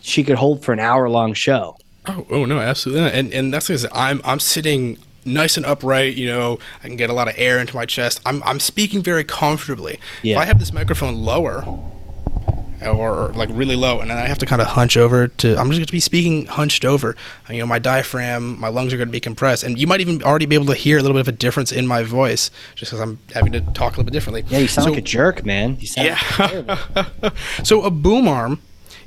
[0.00, 3.12] she could hold for an hour long show oh oh no absolutely not.
[3.12, 6.16] and and that's because i'm i'm sitting nice and upright.
[6.16, 8.20] You know, I can get a lot of air into my chest.
[8.24, 9.98] I'm I'm speaking very comfortably.
[10.22, 10.36] Yeah.
[10.36, 11.64] If I have this microphone lower,
[12.86, 15.50] or like really low, and then I have to kind of hunch over to.
[15.58, 17.16] I'm just going to be speaking hunched over.
[17.48, 20.22] You know, my diaphragm, my lungs are going to be compressed, and you might even
[20.22, 22.90] already be able to hear a little bit of a difference in my voice just
[22.90, 24.44] because I'm having to talk a little bit differently.
[24.48, 25.76] Yeah, you sound so, like a jerk, man.
[25.80, 27.30] You sound yeah.
[27.62, 28.60] so a boom arm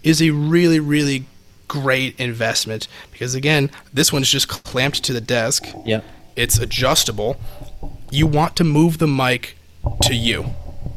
[0.03, 1.25] is a really, really
[1.73, 5.65] great investment because again, this one's just clamped to the desk.
[5.85, 6.01] Yeah.
[6.35, 7.39] It's adjustable.
[8.11, 9.57] You want to move the mic
[10.03, 10.53] to you,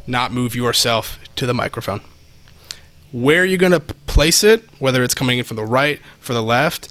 [0.07, 2.03] not move yourself to the microphone.
[3.11, 6.43] Where you're going to place it, whether it's coming in from the right, for the
[6.43, 6.89] left,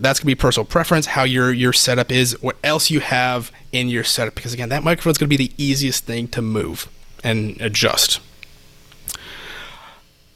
[0.00, 3.88] that's gonna be personal preference, how your your setup is, what else you have in
[3.88, 4.34] your setup.
[4.34, 6.88] Because again, that microphone is gonna be the easiest thing to move
[7.22, 8.20] and adjust.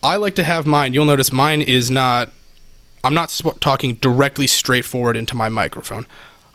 [0.03, 0.93] I like to have mine.
[0.93, 2.31] You'll notice mine is not.
[3.05, 6.07] I'm not sp- talking directly straight forward into my microphone.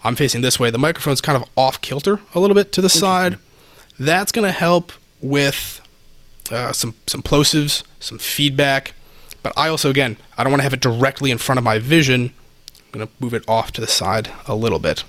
[0.03, 0.69] I'm facing this way.
[0.69, 3.37] The microphone's kind of off kilter a little bit to the side.
[3.99, 5.81] That's gonna help with
[6.51, 8.93] uh, some some plosives, some feedback.
[9.43, 11.77] But I also, again, I don't want to have it directly in front of my
[11.77, 12.33] vision.
[12.77, 15.03] I'm going to move it off to the side a little bit.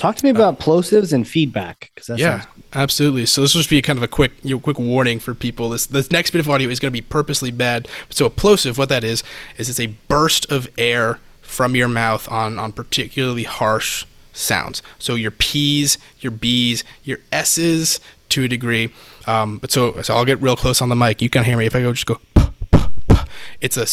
[0.00, 3.26] Talk to me about plosives and feedback yeah, absolutely.
[3.26, 5.68] So this will just be kind of a quick, you know, quick warning for people.
[5.68, 7.86] This this next bit of audio is going to be purposely bad.
[8.08, 9.22] So a plosive, what that is,
[9.58, 14.82] is it's a burst of air from your mouth on on particularly harsh sounds.
[14.98, 18.94] So your P's, your B's, your S's to a degree.
[19.26, 21.20] Um, but so so I'll get real close on the mic.
[21.20, 22.16] You can hear me if I go just go.
[22.34, 23.24] Puh, puh, puh.
[23.60, 23.86] It's a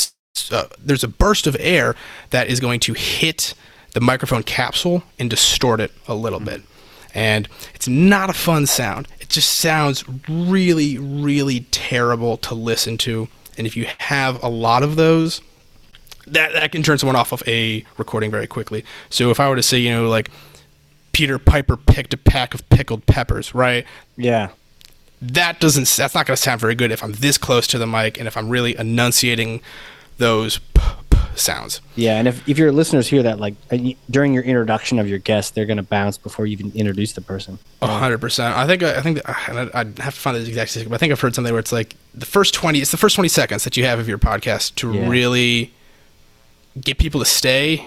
[0.56, 1.96] uh, there's a burst of air
[2.30, 3.54] that is going to hit
[3.94, 6.62] the microphone capsule and distort it a little bit.
[7.14, 9.08] And it's not a fun sound.
[9.20, 13.28] It just sounds really, really terrible to listen to.
[13.58, 15.42] And if you have a lot of those,
[16.28, 18.86] that, that can turn someone off of a recording very quickly.
[19.10, 20.30] So if I were to say, you know, like
[21.12, 23.86] Peter Piper picked a pack of pickled peppers, right?
[24.16, 24.50] Yeah.
[25.22, 27.88] That doesn't, that's not going to sound very good if I'm this close to the
[27.88, 29.62] mic and if I'm really enunciating
[30.20, 31.07] those p- p-
[31.40, 31.82] sounds.
[31.96, 33.78] Yeah, and if, if your listeners hear that, like uh,
[34.10, 37.22] during your introduction of your guest, they're going to bounce before you even introduce the
[37.22, 37.60] person.
[37.82, 38.56] A hundred percent.
[38.56, 40.98] I think I think that, I- I'd have to find the exact statistic, but I
[41.00, 42.80] think I've heard something where it's like the first twenty.
[42.80, 45.08] It's the first twenty seconds that you have of your podcast to Yeah.
[45.08, 45.74] really
[46.80, 47.86] get people to stay,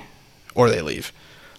[0.55, 1.13] or they leave.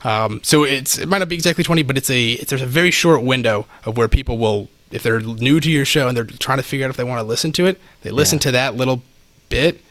[0.04, 2.66] Um, so it's it might not be exactly twenty, but it's a it's, there's a
[2.66, 6.24] very short window of where people will, if they're new to your show and they're
[6.26, 8.42] trying to figure out if they want to listen to it, they listen Yeah.
[8.44, 9.04] to that little
[9.50, 9.82] bit,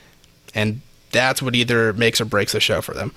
[0.55, 3.13] and that's what either makes or breaks the show for them.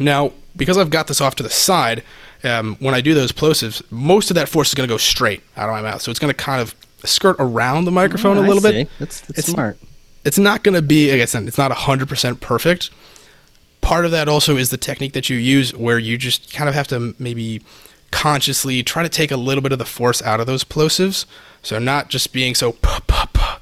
[0.00, 2.02] Now, because I've got this off to the side,
[2.42, 5.42] um, when I do those plosives, most of that force is going to go straight
[5.56, 6.02] out of my mouth.
[6.02, 8.72] So it's going to kind of skirt around the microphone Yeah, a I little see.
[8.84, 8.88] bit.
[8.98, 9.78] That's, that's It's- smart.
[10.24, 12.88] It's not going to be, like I said, it's not 100% perfect.
[13.82, 16.74] Part of that also is the technique that you use where you just kind of
[16.74, 17.60] have to maybe
[18.10, 21.26] consciously try to take a little bit of the force out of those plosives.
[21.62, 23.58] So not just being so puh, puh, puh.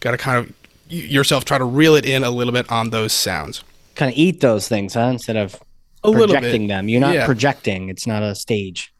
[0.00, 0.52] Got to kind of
[0.88, 3.62] yourself try to reel it in a little bit on those sounds.
[3.94, 5.00] Kind of eat those things, huh?
[5.02, 5.56] Instead of
[6.04, 6.88] A projecting them.
[6.88, 7.26] You're not Yeah.
[7.26, 7.88] projecting.
[7.88, 8.92] It's not a stage.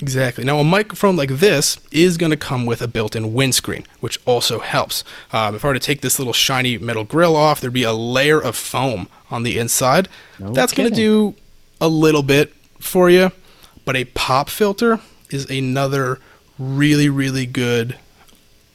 [0.00, 0.44] Exactly.
[0.44, 4.58] Now, a microphone like this is going to come with a built-in windscreen, which also
[4.58, 5.04] helps.
[5.32, 7.94] Um, if I were to take this little shiny metal grill off, there'd be a
[7.94, 10.08] layer of foam on the inside.
[10.38, 11.34] No That's going to do
[11.80, 13.32] a little bit for you,
[13.86, 16.18] but a pop filter is another
[16.58, 17.96] really, really good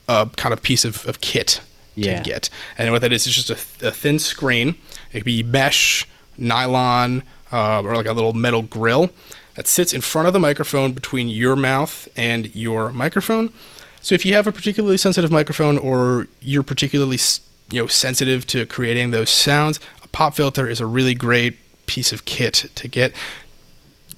[0.08, 1.62] uh, kind of piece of, of kit
[1.96, 2.18] Yeah.
[2.18, 2.50] to get.
[2.78, 4.76] And what that is it's just a, a thin screen.
[5.12, 9.10] It could be mesh, nylon, uh, or like a little metal grill
[9.56, 13.52] that sits in front of the microphone between your mouth and your microphone.
[14.02, 17.20] So if you have a particularly sensitive microphone or you're particularly
[17.72, 22.12] you know sensitive to creating those sounds, a pop filter is a really great piece
[22.14, 23.14] of kit to get.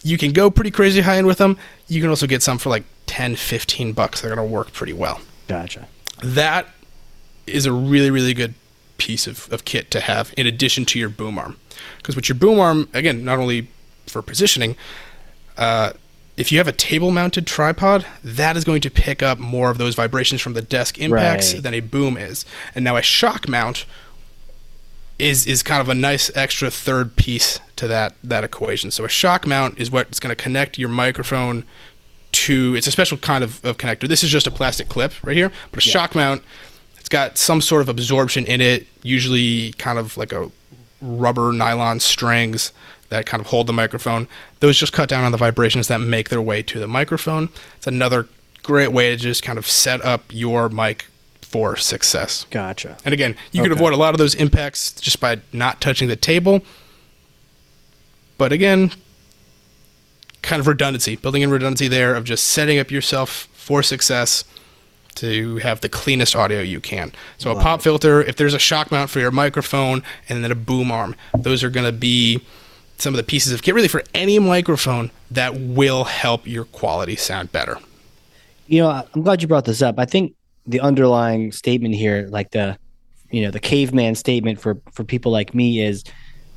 [0.03, 1.57] You can go pretty crazy high end with them.
[1.87, 4.21] You can also get some for like 10, 15 bucks.
[4.21, 5.87] They're going to work pretty well Gotcha.
[6.21, 6.67] that
[7.47, 8.53] is a really really good
[8.97, 11.57] piece of, of kit to have in addition to your boom arm
[11.97, 13.67] because with your boom arm again not only
[14.07, 14.75] for positioning
[15.57, 15.91] uh,
[16.37, 19.77] if you have a table mounted tripod that is going to pick up more of
[19.77, 21.63] those vibrations from the desk impacts Right.
[21.63, 23.85] than a boom is and now a shock mount
[25.19, 29.09] is is kind of a nice extra third piece to that that equation so a
[29.09, 31.63] shock mount is what's going to connect your microphone
[32.31, 34.07] to it's a special kind of, of connector.
[34.07, 36.41] This is just a plastic clip right here, but a shock mount.
[37.13, 40.49] Got some sort of absorption in it, usually kind of like a
[40.99, 42.71] rubber nylon strings
[43.09, 44.27] that kind of hold the microphone.
[44.61, 47.49] Those just cut down on the vibrations that make their way to the microphone.
[47.77, 48.27] It's another
[48.63, 51.05] great way to just kind of set up your mic
[51.43, 52.47] for success.
[52.49, 52.97] Gotcha.
[53.05, 53.79] And again, you can Okay.
[53.79, 56.63] avoid a lot of those impacts just by not touching the table.
[58.39, 58.91] But again,
[60.41, 64.45] kind of redundancy, building in redundancy there of just setting up yourself for success
[65.15, 67.11] to have the cleanest audio you can.
[67.37, 70.55] So a pop filter, if there's a shock mount for your microphone, and then a
[70.55, 72.41] boom arm, those are going to be
[72.97, 77.15] some of the pieces of kit really for any microphone that will help your quality
[77.15, 77.77] sound better.
[78.67, 80.33] you know i'm glad you brought this up i think
[80.67, 82.77] the underlying statement here like the
[83.31, 86.03] you know the caveman statement for for people like me is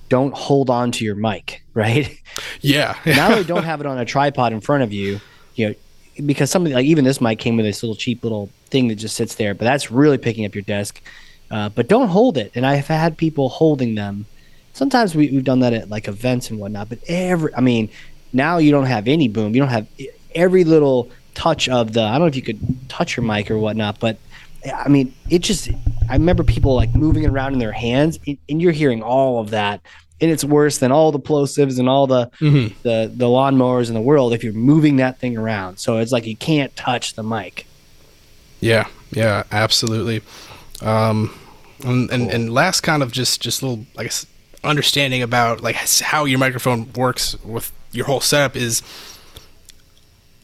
[0.09, 2.16] don't hold on to your mic right
[2.61, 2.97] Yeah.
[3.07, 5.21] not only don't have it on a tripod in front of you
[5.57, 5.75] you know
[6.24, 9.16] because something like even this mic came with this little cheap little thing that just
[9.16, 11.00] sits there but that's really picking up your desk.
[11.50, 12.52] Uh, but don't hold it.
[12.55, 14.26] And i've had people holding them.
[14.72, 17.88] Sometimes we, we've done that at like events and whatnot but every i mean
[18.33, 19.55] now you don't have any boom.
[19.55, 19.87] You don't have
[20.35, 23.59] every little touch of the i don't know if you could touch your mic or
[23.59, 24.16] whatnot but
[24.74, 25.68] i mean it just
[26.09, 29.50] i remember people like moving around in their hands and and you're hearing all of
[29.50, 29.81] that
[30.20, 32.72] and it's worse than all the plosives and all the Mhm.
[32.83, 36.26] the the lawnmowers in the world if you're moving that thing around so it's like
[36.26, 37.66] you can't touch the mic
[38.61, 40.22] Yeah, yeah, absolutely.
[40.81, 41.35] Um,
[41.85, 44.24] and, and and last kind of just just little I guess
[44.64, 48.83] understanding about like how your microphone works with your whole setup is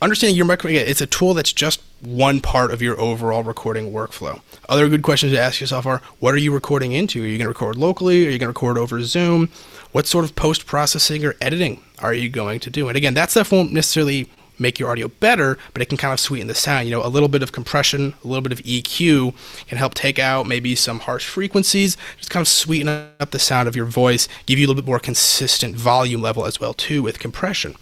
[0.01, 4.41] understanding your microphone, it's a tool that's just one part of your overall recording workflow.
[4.69, 7.23] Other good questions to ask yourself are what are you recording into?
[7.23, 8.27] Are you going to record locally?
[8.27, 9.49] Are you going to record over Zoom?
[9.93, 12.89] What sort of post processing or editing are you going to do?
[12.89, 16.21] And again, that stuff won't necessarily make your audio better, but it can kind of
[16.21, 16.87] sweeten the sound.
[16.87, 19.35] You know, a little bit of compression, a little bit of EQ
[19.67, 23.69] can help take out maybe some harsh frequencies, just kind of sweeten up the sound
[23.69, 27.03] of your voice, give you a little bit more consistent volume level as well too
[27.03, 27.77] with compression.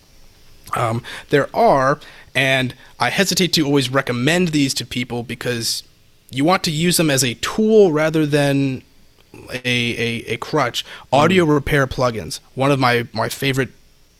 [0.76, 2.00] Um, there are,
[2.34, 5.82] and I hesitate to always recommend these to people because
[6.30, 8.82] you want to use them as a tool rather than
[9.52, 10.84] a, a, a crutch.
[11.12, 11.54] Audio mm.
[11.54, 12.40] repair plugins.
[12.54, 13.70] One of my, my favorite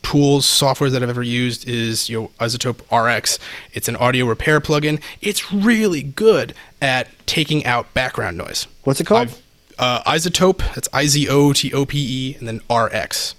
[0.03, 3.39] tools, software that I've ever used is you know, iZotope RX.
[3.73, 5.01] It's an audio repair plugin.
[5.21, 8.67] It's really good at taking out background noise.
[8.83, 9.39] What's it called?
[9.77, 10.59] Uh, iZotope.
[10.75, 13.35] That's I Z O T O P E, and then RX.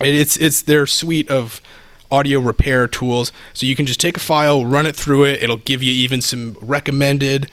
[0.00, 1.60] It's it's their suite of
[2.12, 3.32] audio repair tools.
[3.54, 5.42] So you can just take a file, run it through it.
[5.42, 7.50] It'll give you even some recommended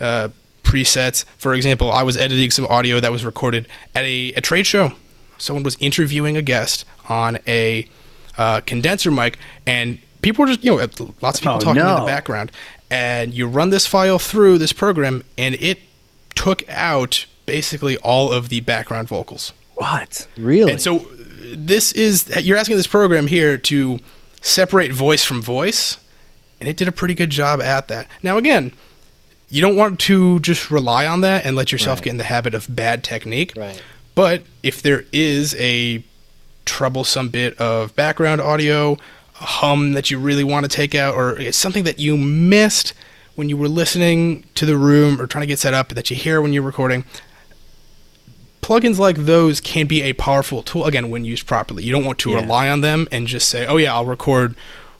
[0.00, 0.28] uh,
[0.64, 1.24] presets.
[1.38, 4.92] For example, I was editing some audio that was recorded at a, a trade show.
[5.38, 7.88] Someone was interviewing a guest on a
[8.36, 11.94] uh, condenser mic, and people were just, you know, lots of people oh, talking no.
[11.94, 12.52] in the background.
[12.90, 15.78] And you run this file through this program, and it
[16.34, 19.52] took out basically all of the background vocals.
[19.74, 20.26] What?
[20.36, 20.72] Really?
[20.72, 21.06] And so
[21.40, 23.98] this is you're asking this program here to
[24.40, 25.98] separate voice from voice,
[26.60, 28.06] and it did a pretty good job at that.
[28.22, 28.72] Now again,
[29.48, 32.04] you don't want to just rely on that and let yourself right.
[32.04, 33.52] get in the habit of bad technique.
[33.56, 33.82] Right.
[34.14, 36.04] But if there is a
[36.64, 38.96] troublesome bit of background audio,
[39.40, 42.92] a hum that you really want to take out, or it's something that you missed
[43.34, 46.16] when you were listening to the room or trying to get set up that you
[46.16, 47.04] hear when you're recording,
[48.70, 51.82] plugins like those can be a powerful tool again when used properly.
[51.82, 52.36] You don't want to yeah.
[52.36, 54.54] rely on them and just say, "Oh yeah, I'll record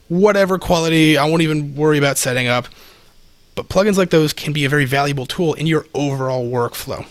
[0.09, 1.17] whatever quality.
[1.17, 2.67] I won't even worry about setting up."
[3.55, 7.07] But plugins like those can be a very valuable tool in your overall workflow.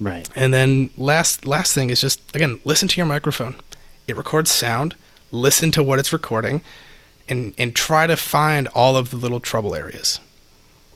[0.00, 0.28] Right.
[0.34, 3.54] And then last last thing is just again, listen to your microphone.
[4.08, 4.96] It records sound.
[5.30, 6.62] Listen to what it's recording
[7.28, 10.18] and and try to find all of the little trouble areas.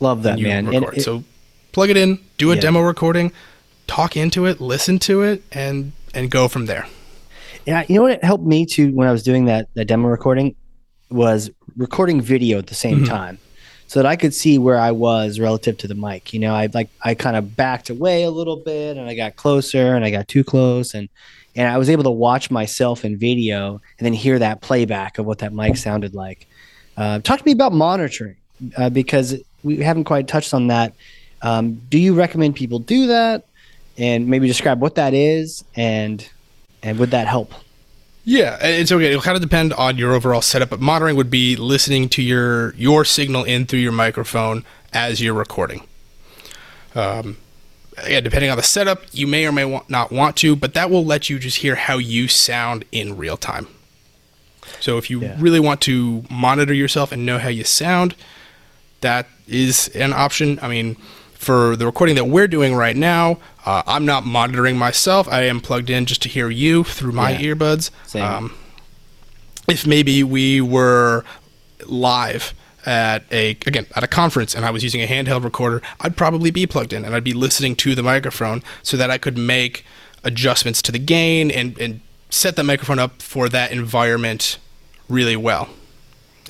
[0.01, 0.73] Love that, man.
[0.73, 1.23] It, so
[1.71, 2.63] plug it in, do a yeah.
[2.63, 3.31] demo recording,
[3.87, 6.87] talk into it, listen to it, and and go from there.
[7.67, 10.55] Yeah, you know what helped me to when I was doing that that demo recording
[11.11, 13.07] was recording video at the same mm-hmm.
[13.07, 13.39] time,
[13.87, 16.33] so that I could see where I was relative to the mic.
[16.33, 19.37] You know, I like I kind of backed away a little bit, and I got
[19.37, 21.09] closer, and I got too close, and
[21.57, 25.27] and I was able to watch myself in video and then hear that playback of
[25.27, 26.47] what that mic sounded like.
[26.97, 28.37] Uh, talk to me about monitoring
[28.77, 30.95] uh, because we haven't quite touched on that.
[31.43, 33.47] Um, do you recommend people do that?
[33.97, 36.29] And maybe describe what that is and
[36.83, 37.53] and would that help?
[38.25, 39.11] Yeah, it's okay.
[39.11, 42.75] It'll kind of depend on your overall setup, but monitoring would be listening to your
[42.75, 45.87] your signal in through your microphone as you're recording.
[46.95, 47.37] Um,
[48.09, 50.91] yeah, depending on the setup, you may or may want, not want to, but that
[50.91, 53.69] will let you just hear how you sound in real time.
[54.81, 55.37] So if you yeah.
[55.39, 58.15] really want to monitor yourself and know how you sound,
[59.01, 60.59] that is an option.
[60.63, 60.97] I mean,
[61.45, 65.29] for the recording that we're doing right now, uh, I'm not monitoring myself.
[65.29, 67.55] I am plugged in just to hear you through my yeah.
[67.55, 67.91] earbuds.
[68.37, 68.55] Um,
[69.69, 71.25] if maybe we were
[71.87, 72.55] live
[72.87, 76.51] at a again at a conference and I was using a handheld recorder, I'd probably
[76.51, 79.85] be plugged in and I'd be listening to the microphone so that I could make
[80.23, 84.59] adjustments to the gain and, and set the microphone up for that environment
[85.09, 85.69] really well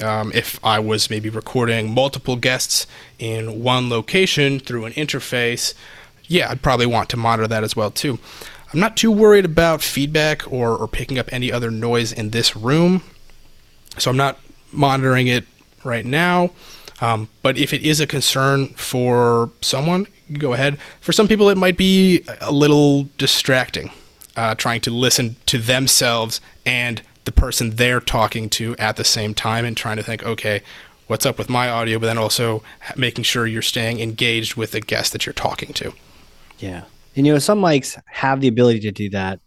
[0.03, 2.87] um, if I was maybe recording multiple guests
[3.19, 5.75] in one location through an interface,
[6.27, 8.19] yeah, I'd probably want to monitor that as well too.
[8.73, 12.57] I'm not too worried about feedback or, or picking up any other noise in this
[12.57, 13.03] room,
[13.99, 14.41] so I'm not
[14.73, 15.45] monitoring it
[15.85, 16.51] right now.
[17.01, 20.07] Um, but if it is a concern for someone,
[20.39, 20.79] go ahead.
[21.01, 23.91] For some people, it might be a little distracting,
[24.37, 29.35] uh, trying to listen to themselves and the person they're talking to at the same
[29.35, 30.63] time and trying to think, okay,
[31.07, 32.63] what's up with my audio, but then also
[32.97, 35.93] making sure you're staying engaged with the guest that you're talking to.
[36.59, 36.85] Yeah.
[37.17, 39.41] And you know, some mics have the ability to do that,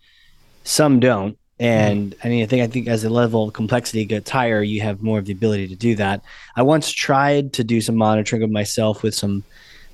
[0.64, 1.38] some don't.
[1.60, 2.18] And mm.
[2.24, 5.02] I mean, I think I think as the level of complexity gets higher, you have
[5.02, 6.22] more of the ability to do that.
[6.56, 9.44] I once tried to do some monitoring of myself with some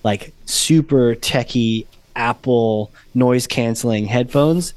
[0.03, 4.73] like super techie Apple noise canceling headphones,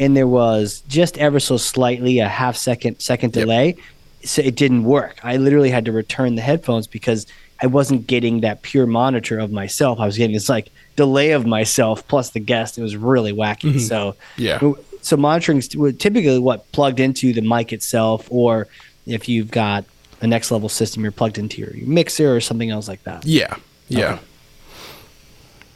[0.00, 3.66] and there was just ever so slightly a half second second delay.
[3.68, 3.78] Yep.
[4.22, 5.18] So it didn't work.
[5.22, 7.26] I literally had to return the headphones because
[7.62, 10.00] I wasn't getting that pure monitor of myself.
[10.00, 12.76] I was getting this like delay of myself plus the guest.
[12.76, 13.70] It was really wacky.
[13.70, 13.78] Mm-hmm.
[13.78, 14.58] So yeah.
[15.02, 18.66] So monitoring typically what plugged into the mic itself, or
[19.06, 19.84] if you've got
[20.22, 23.24] a next level system you're plugged into your mixer or something else like that.
[23.24, 23.54] Yeah.
[23.88, 24.14] Yeah.
[24.14, 24.22] Okay.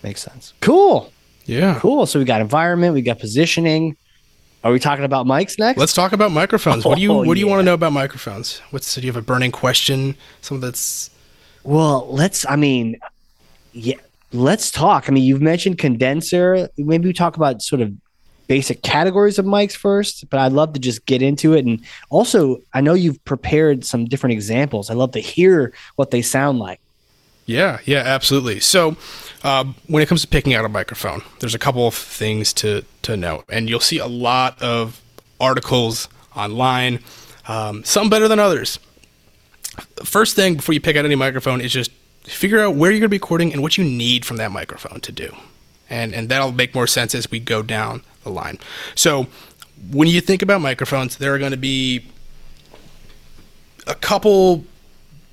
[0.03, 0.53] Makes sense.
[0.61, 1.11] Cool.
[1.47, 1.79] Yeah.
[1.81, 2.07] Cool.
[2.07, 3.97] So we got environment, we got positioning.
[4.64, 5.78] Are we talking about mics next?
[5.78, 6.86] Let's talk about microphones.
[6.86, 8.60] What do you Oh, What do you want to know about microphones?
[8.70, 10.16] What's do you have a burning question?
[10.40, 11.10] Something that's
[11.64, 12.46] Well, let's.
[12.48, 12.98] I mean,
[13.72, 13.96] yeah,
[14.32, 15.04] let's talk.
[15.06, 16.70] I mean, you've mentioned condenser.
[16.78, 17.92] Maybe we talk about sort of
[18.46, 20.30] basic categories of mics first.
[20.30, 21.66] But I'd love to just get into it.
[21.66, 24.88] And also, I know you've prepared some different examples.
[24.88, 26.80] I'd love to hear what they sound like.
[27.44, 28.60] Yeah, yeah, absolutely.
[28.60, 28.96] So,
[29.45, 32.82] uh, when it comes to picking out a microphone, there's a couple of things to
[33.03, 35.01] to know, and you'll see a lot of
[35.38, 37.01] articles online,
[37.47, 38.78] um, some better than others.
[40.03, 41.90] First thing before you pick out any microphone is just
[42.22, 45.01] figure out where you're going to be recording and what you need from that microphone
[45.01, 45.36] to do,
[45.90, 48.59] and and that'll make more sense as we go down the line.
[48.95, 49.26] So,
[49.90, 52.07] when you think about microphones, there are going to be
[53.86, 54.64] a couple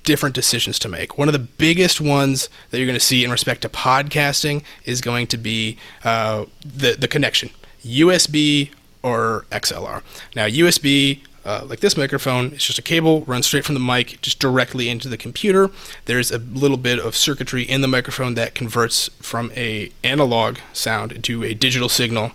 [0.04, 1.16] different decisions to make.
[1.16, 5.00] One of the biggest ones that you're going to see in respect to podcasting is
[5.00, 7.50] going to be uh, the the connection,
[7.84, 8.70] USB
[9.02, 10.02] or XLR.
[10.34, 11.20] Now, USB.
[11.44, 14.88] Uh, like this microphone, it's just a cable runs straight from the mic just directly
[14.88, 15.72] into the computer.
[16.04, 21.24] There's a little bit of circuitry in the microphone that converts from a analog sound
[21.24, 22.30] to a digital signal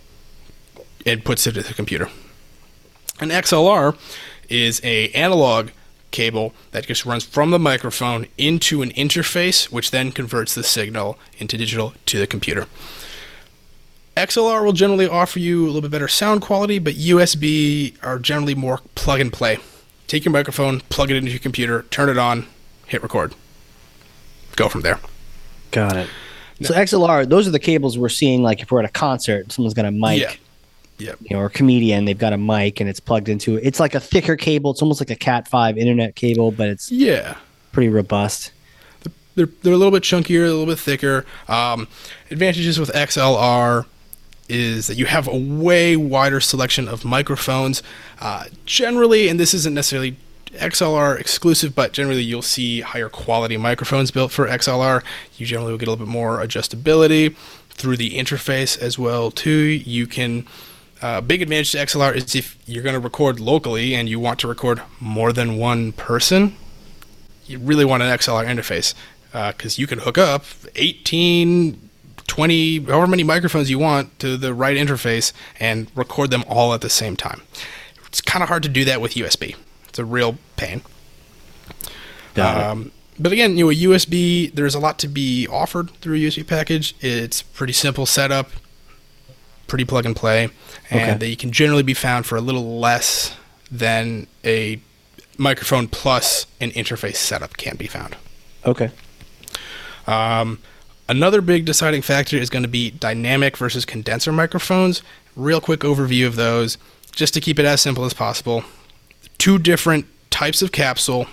[1.05, 2.09] and puts it into the computer.
[3.21, 3.97] An XLR
[4.49, 5.69] is a analog
[6.11, 11.17] cable that just runs from the microphone into an interface, which then converts the signal
[11.37, 12.67] into digital to the computer.
[14.15, 18.55] XLR will generally offer you a little bit better sound quality, but USB are generally
[18.55, 19.59] more plug and play.
[20.07, 22.47] Take your microphone, plug it into your computer, turn it on,
[22.87, 23.35] hit record.
[24.55, 24.99] Go from there.
[25.71, 26.09] Got it.
[26.63, 28.41] So XLR, those are the cables we're seeing.
[28.41, 30.21] Like if we're at a concert, someone's got a mic.
[30.21, 30.33] Yeah.
[30.99, 31.13] Yeah.
[31.21, 33.61] you know, or a comedian, they've got a mic and it's plugged into it.
[33.63, 34.71] It's like a thicker cable.
[34.71, 37.35] It's almost like a Cat five internet cable, but it's Yeah.
[37.71, 38.51] pretty robust.
[39.35, 41.23] they're they're a little bit chunkier, a little bit thicker.
[41.47, 41.87] Um,
[42.31, 43.85] advantages with XLR
[44.49, 47.83] is that you have a way wider selection of microphones.
[48.19, 50.17] Uh, generally, and this isn't necessarily
[50.55, 55.03] XLR exclusive, but generally you'll see higher quality microphones built for XLR.
[55.37, 57.35] You generally will get a little bit more adjustability
[57.69, 59.51] through the interface as well too.
[59.51, 60.47] You can
[61.01, 64.39] uh, big advantage to XLR is if you're going to record locally and you want
[64.39, 66.55] to record more than one person,
[67.45, 68.93] you really want an XLR interface
[69.31, 70.45] because you can hook up
[70.75, 71.89] 18,
[72.27, 76.81] 20, however many microphones you want to the right interface and record them all at
[76.81, 77.41] the same time.
[78.07, 79.55] It's kind of hard to do that with USB.
[79.87, 80.81] It's a real pain.
[82.69, 86.19] Um, but again, you know, a USB, there's a lot to be offered through a
[86.19, 86.95] USB package.
[87.01, 88.49] It's pretty simple setup,
[89.67, 90.49] pretty plug and play,
[90.89, 91.17] and Okay.
[91.17, 93.35] they can generally be found for a little less
[93.71, 94.79] than a
[95.37, 98.15] microphone plus an interface setup can be found.
[98.65, 98.89] Okay.
[100.07, 100.59] Um,
[101.09, 105.01] another big deciding factor is going to be dynamic versus condenser microphones.
[105.35, 106.77] Real quick overview of those,
[107.11, 108.63] just to keep it as simple as possible.
[109.37, 111.27] Two different types of capsule.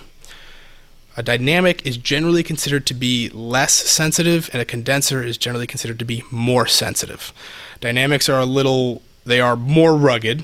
[1.17, 5.99] A dynamic is generally considered to be less sensitive, and a condenser is generally considered
[5.99, 7.31] to be more sensitive.
[7.79, 10.43] Dynamics are a little, they are more rugged.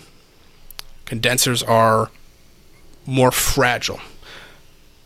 [1.05, 2.09] Condensers are
[3.05, 3.99] more fragile.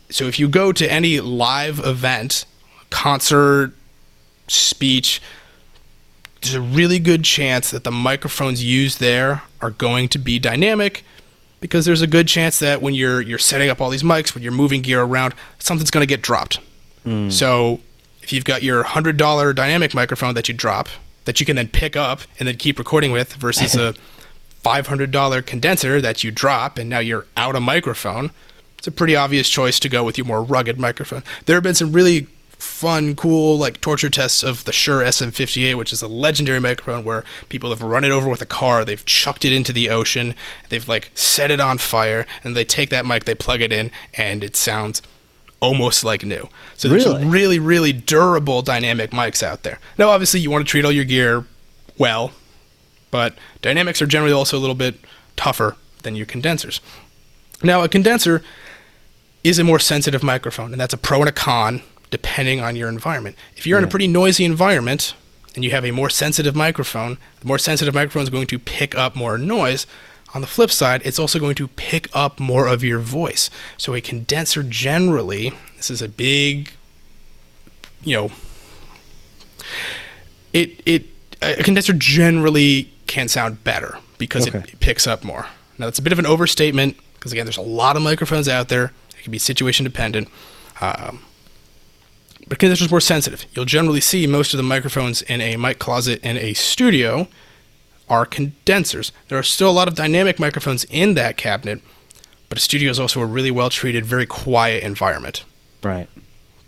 [0.08, 2.46] So if you go to any live event,
[2.90, 3.72] concert,
[4.46, 5.20] speech,
[6.40, 11.02] there's a really good chance that the microphones used there are going to be dynamic
[11.60, 14.42] because there's a good chance that when you're you're setting up all these mics, when
[14.42, 16.60] you're moving gear around, something's going to get dropped.
[17.04, 17.30] Hmm.
[17.30, 17.80] So
[18.22, 20.88] if you've got your hundred dollar dynamic microphone that you drop,
[21.24, 23.94] that you can then pick up and then keep recording with, versus a
[24.62, 28.30] five hundred dollar condenser that you drop and now you're out a microphone,
[28.78, 31.22] it's a pretty obvious choice to go with your more rugged microphone.
[31.46, 32.26] There have been some really
[32.58, 37.24] fun, cool, like torture tests of the Shure SM58, which is a legendary microphone where
[37.48, 40.34] people have run it over with a car, they've chucked it into the ocean,
[40.68, 43.90] they've like set it on fire, and they take that mic, they plug it in,
[44.14, 45.02] and it sounds
[45.60, 46.48] almost like new.
[46.76, 47.20] So there's Really?
[47.22, 49.78] some really, really durable dynamic mics out there.
[49.98, 51.44] Now, obviously, you want to treat all your gear
[51.98, 52.32] well,
[53.10, 54.96] but dynamics are generally also a little bit
[55.36, 56.80] tougher than your condensers.
[57.62, 58.42] Now, a condenser
[59.44, 61.82] is a more sensitive microphone, and that's a pro and a con
[62.16, 63.36] depending on your environment.
[63.56, 65.14] If you're in a pretty noisy environment
[65.54, 68.94] and you have a more sensitive microphone, the more sensitive microphone is going to pick
[68.94, 69.86] up more noise.
[70.34, 73.48] On the flip side, it's also going to pick up more of your voice.
[73.78, 76.72] So a condenser generally, this is a big,
[78.02, 78.30] you know,
[80.52, 81.06] it it
[81.42, 84.58] a condenser generally can sound better because Okay.
[84.58, 85.46] it, it picks up more.
[85.78, 88.68] Now that's a bit of an overstatement because again, there's a lot of microphones out
[88.68, 88.92] there.
[89.18, 90.28] It can be situation dependent.
[90.80, 91.22] Um,
[92.48, 93.44] but condensers more sensitive.
[93.52, 97.28] You'll generally see most of the microphones in a mic closet in a studio
[98.08, 99.12] are condensers.
[99.28, 101.80] There are still a lot of dynamic microphones in that cabinet,
[102.48, 105.44] but a studio is also a really well treated, very quiet environment.
[105.82, 106.08] Right.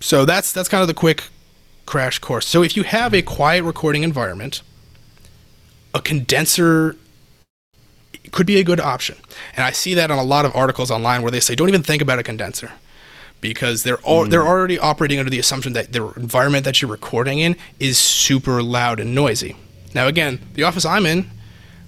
[0.01, 1.25] So that's that's kind of the quick
[1.87, 2.47] crash course.
[2.47, 4.63] So if you have a quiet recording environment,
[5.95, 6.97] a condenser
[8.33, 9.17] could be a good option.
[9.57, 11.83] And I see that on a lot of articles online where they say don't even
[11.83, 12.73] think about a condenser
[13.41, 14.31] because they're al- mm.
[14.31, 18.63] they're already operating under the assumption that the environment that you're recording in is super
[18.63, 19.57] loud and noisy.
[19.95, 21.31] Now again, the office I'm in,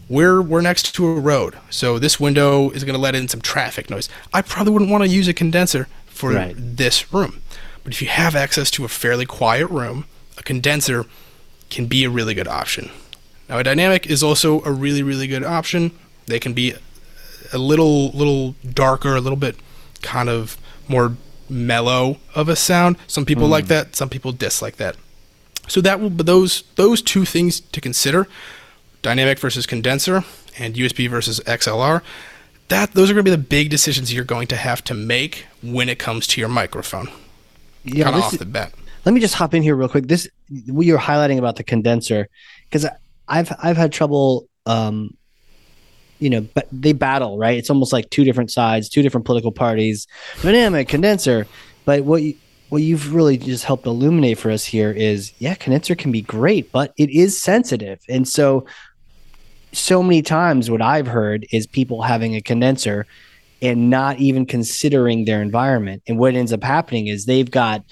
[0.09, 1.57] we're we're next to a road.
[1.71, 4.09] So this window is going to let in some traffic noise.
[4.33, 6.55] I probably wouldn't want to use a condenser for right.
[6.57, 7.41] this room.
[7.83, 10.05] But if you have access to a fairly quiet room,
[10.37, 11.07] a condenser
[11.71, 12.91] can be a really good option.
[13.49, 15.93] Now, a dynamic is also a really, really good option.
[16.27, 16.75] They can be
[17.53, 19.57] a little, little darker, a little bit
[20.03, 20.57] kind of
[20.89, 21.17] more
[21.51, 22.97] mellow of a sound.
[23.07, 23.51] Some people mm.
[23.51, 23.97] like that.
[23.97, 24.97] Some people dislike that.
[25.69, 28.27] So that will, those those two things to consider:
[29.03, 30.25] dynamic versus condenser,
[30.59, 32.03] and USB versus XLR.
[32.69, 35.47] That those are going to be the big decisions you're going to have to make
[35.63, 37.09] when it comes to your microphone
[37.85, 38.73] yeah, kind of off the bat.
[39.05, 40.07] Let me just hop in here real quick.
[40.07, 40.29] This
[40.67, 42.29] what you're highlighting about the condenser
[42.65, 42.87] because
[43.29, 44.47] I've I've had trouble.
[44.67, 45.17] Um,
[46.21, 47.59] you know, but they battle, right?
[47.59, 50.07] It's almost like two different sides, two different political parties,
[50.43, 51.47] dynamic condenser.
[51.85, 52.37] But what you,
[52.69, 56.71] what you've really just helped illuminate for us here is, yeah, condenser can be great,
[56.71, 58.67] but it is sensitive, and so
[59.73, 63.07] so many times what I've heard is people having a condenser
[63.63, 66.03] and not even considering their environment.
[66.09, 67.85] And what ends up happening is they've got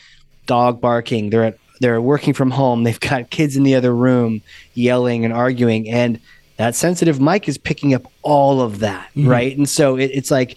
[0.47, 1.31] dog barking.
[1.31, 2.83] They're at, they're working from home.
[2.85, 4.43] They've got kids in the other room
[4.74, 6.20] yelling and arguing, and
[6.59, 9.28] that sensitive mic is picking up all of that, mm-hmm.
[9.28, 9.56] right?
[9.56, 10.56] And so it, it's like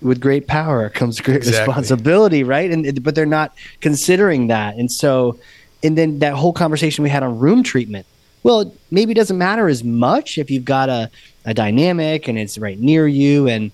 [0.00, 1.60] with great power comes great exactly.
[1.60, 2.70] responsibility, right?
[2.70, 5.38] And but they're not considering that, and so
[5.82, 8.06] and then that whole conversation we had on room treatment.
[8.42, 11.10] Well, maybe it doesn't matter as much if you've got a,
[11.44, 13.70] a dynamic and it's right near you and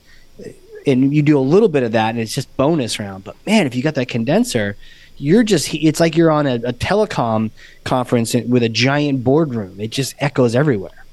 [0.87, 3.25] and you do a little bit of that and it's just bonus round.
[3.25, 4.77] But man, if you got that condenser,
[5.19, 7.51] you're just it's like you're on a, a telecom
[7.85, 9.79] conference with a giant boardroom.
[9.79, 11.06] It just echoes everywhere.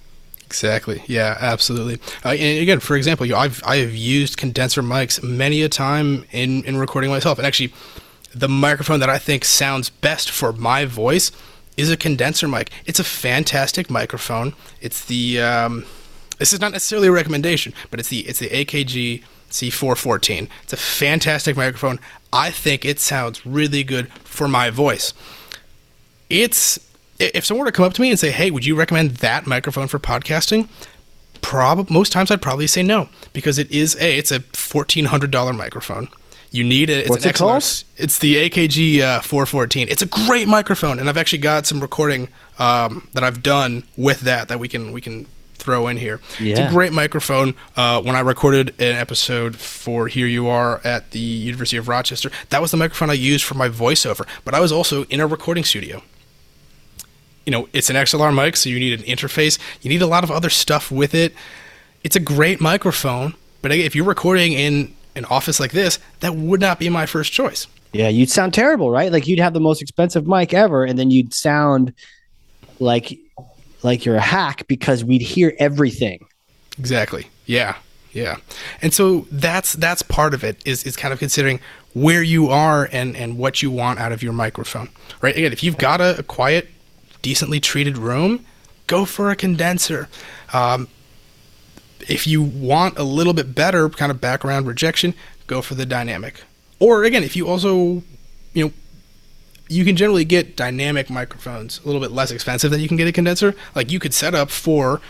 [0.53, 1.01] Exactly.
[1.07, 1.95] Yeah, absolutely.
[2.23, 5.67] Uh, and again, for example, you know, I've I have used condenser mics many a
[5.67, 7.73] time in in recording myself, and actually,
[8.35, 11.31] the microphone that I think sounds best for my voice
[11.75, 12.69] is a condenser mic.
[12.85, 14.53] It's a fantastic microphone.
[14.79, 15.85] It's the um,
[16.37, 20.49] this is not necessarily a recommendation, but it's the it's the AKG C414.
[20.61, 21.99] It's a fantastic microphone.
[22.31, 25.15] I think it sounds really good for my voice.
[26.29, 26.79] It's
[27.33, 29.45] if someone were to come up to me and say, "Hey, would you recommend that
[29.47, 30.67] microphone for podcasting?"
[31.41, 35.31] Prob most times I'd probably say no because it is a it's a fourteen hundred
[35.31, 36.07] dollar microphone.
[36.51, 36.99] You need it.
[36.99, 37.63] It's What's it called?
[37.97, 39.89] It's the AKG uh, 414.
[39.89, 44.21] It's a great microphone, and I've actually got some recording um, that I've done with
[44.21, 46.19] that that we can we can throw in here.
[46.39, 46.51] Yeah.
[46.51, 47.55] It's a great microphone.
[47.75, 52.29] Uh, when I recorded an episode for Here You Are at the University of Rochester,
[52.49, 54.27] that was the microphone I used for my voiceover.
[54.45, 56.03] But I was also in a recording studio.
[57.45, 59.59] You know, it's an XLR mic, so you need an interface.
[59.81, 61.33] You need a lot of other stuff with it.
[62.03, 66.59] It's a great microphone, but if you're recording in an office like this, that would
[66.59, 67.67] not be my first choice.
[67.91, 69.11] Yeah, you'd sound terrible, right?
[69.11, 71.93] Like you'd have the most expensive mic ever, and then you'd sound
[72.79, 73.17] like
[73.83, 76.25] like you're a hack because we'd hear everything.
[76.79, 77.27] Exactly.
[77.45, 77.75] Yeah.
[78.13, 78.37] Yeah.
[78.81, 81.59] And so that's that's part of it is is kind of considering
[81.93, 84.89] where you are and and what you want out of your microphone.
[85.21, 85.35] Right?
[85.35, 86.69] Again, if you've got a, a quiet,
[87.23, 88.45] decently treated room,
[88.85, 90.07] go for a condenser.
[90.53, 90.87] Um,
[92.07, 95.15] if you want a little bit better kind of background rejection,
[95.47, 96.43] go for the dynamic.
[96.79, 98.03] Or again, if you also,
[98.53, 98.73] you know,
[99.69, 103.07] you can generally get dynamic microphones a little bit less expensive than you can get
[103.07, 103.55] a condenser.
[103.73, 105.01] Like you could set up four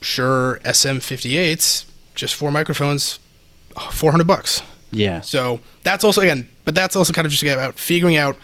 [0.00, 3.18] Shure SM58s, just four microphones,
[3.90, 4.62] 400 bucks.
[4.92, 5.22] Yeah.
[5.22, 8.36] So that's also again, but that's also kind of just about figuring out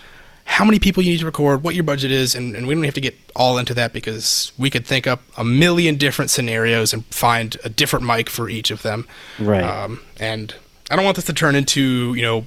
[0.53, 2.85] how many people you need to record, what your budget is, and, and we don't
[2.85, 6.93] have to get all into that because we could think up a million different scenarios
[6.93, 9.09] and find a different mic for each of them.
[9.39, 9.65] Right.
[9.65, 10.55] Um, and
[10.91, 12.45] I don't want this to turn into you know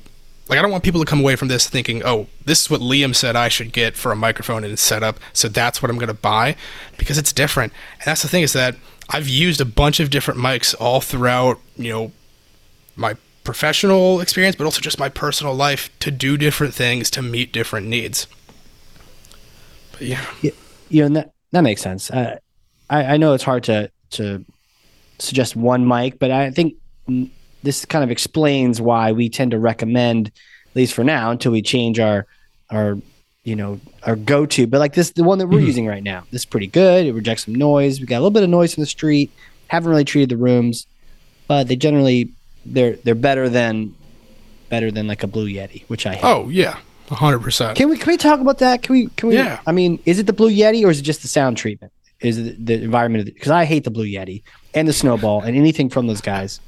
[0.47, 2.79] like I don't want people to come away from this thinking, "Oh, this is what
[2.79, 6.07] Liam said I should get for a microphone and setup, so that's what I'm going
[6.07, 6.55] to buy,"
[6.97, 7.73] because it's different.
[7.95, 8.75] And that's the thing is that
[9.09, 12.11] I've used a bunch of different mics all throughout, you know,
[12.95, 13.15] my
[13.45, 17.87] professional experience, but also just my personal life to do different things to meet different
[17.87, 18.27] needs.
[19.93, 20.51] But yeah, yeah
[20.89, 22.11] you know that that makes sense.
[22.11, 22.37] Uh,
[22.89, 24.43] I I know it's hard to to
[25.19, 26.75] suggest one mic, but I think
[27.63, 31.61] this kind of explains why we tend to recommend, at least for now, until we
[31.61, 32.25] change our
[32.69, 32.97] our
[33.43, 34.67] you know our go to.
[34.67, 35.67] But like this, the one that we're Mhm.
[35.67, 37.05] using right now, this is pretty good.
[37.05, 37.99] It rejects some noise.
[37.99, 39.31] We got a little bit of noise in the street.
[39.67, 40.85] Haven't really treated the rooms,
[41.47, 42.29] but they generally
[42.65, 43.95] they're they're better than
[44.69, 46.23] better than like a Blue Yeti, which I hate.
[46.23, 46.77] Oh yeah,
[47.09, 47.77] hundred percent.
[47.77, 48.81] Can we can we talk about that?
[48.83, 49.35] Can we can we?
[49.35, 49.59] Yeah.
[49.67, 51.91] I mean, is it the Blue Yeti or is it just the sound treatment?
[52.21, 53.25] Is it the environment?
[53.25, 54.41] Because I hate the Blue Yeti
[54.73, 56.59] and the Snowball and anything from those guys.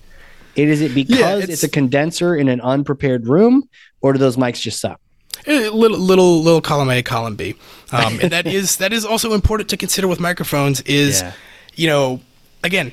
[0.56, 3.70] It is it because it's- it's, a condenser in an unprepared room,
[4.02, 5.00] or do those mics just suck?
[5.46, 7.56] Eh, little little little column A, column B,
[7.92, 10.82] um, and that is that is also important to consider with microphones.
[10.82, 11.32] Is Yeah.
[11.76, 12.22] you know
[12.64, 12.92] again.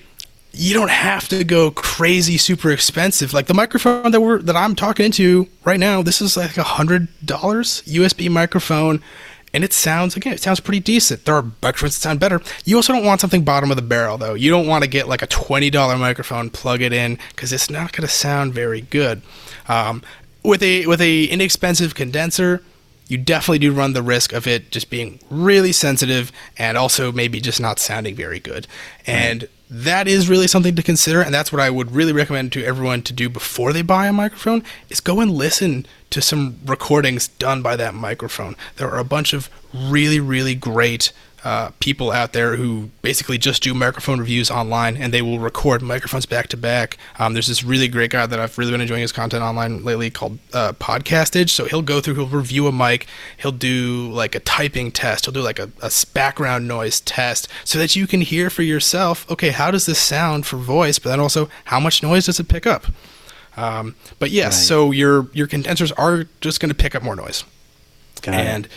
[0.54, 3.32] You don't have to go crazy, super expensive.
[3.32, 6.62] Like the microphone that we're that I'm talking into right now, this is like a
[6.62, 9.02] hundred dollars USB microphone,
[9.52, 11.24] and it sounds again, it sounds pretty decent.
[11.24, 12.40] There are microphones that sound better.
[12.64, 14.34] You also don't want something bottom of the barrel though.
[14.34, 17.68] You don't want to get like a twenty dollar microphone, plug it in, because it's
[17.68, 19.22] not going to sound very good.
[19.68, 20.02] Um,
[20.44, 22.62] with a with a inexpensive condenser,
[23.06, 27.40] you definitely do run the risk of it just being really sensitive and also maybe
[27.40, 28.66] just not sounding very good.
[29.06, 32.64] And that is really something to consider and that's what I would really recommend to
[32.64, 37.28] everyone to do before they buy a microphone is go and listen to some recordings
[37.28, 38.56] done by that microphone.
[38.76, 41.12] There are a bunch of really really great
[41.44, 45.82] uh, people out there who basically just do microphone reviews online and they will record
[45.82, 46.96] microphones back to back.
[47.18, 50.08] Um, there's this really great guy that I've really been enjoying his content online lately
[50.10, 51.50] called uh, Podcastage.
[51.50, 55.34] So he'll go through, he'll review a mic, he'll do like a typing test, he'll
[55.34, 55.70] do like a
[56.14, 60.46] background noise test so that you can hear for yourself, okay, how does this sound
[60.46, 62.86] for voice, but then also how much noise does it pick up?
[63.56, 64.66] Um, but yes, Right.
[64.66, 67.44] so your your condensers are just going to pick up more noise
[68.22, 68.68] Got it.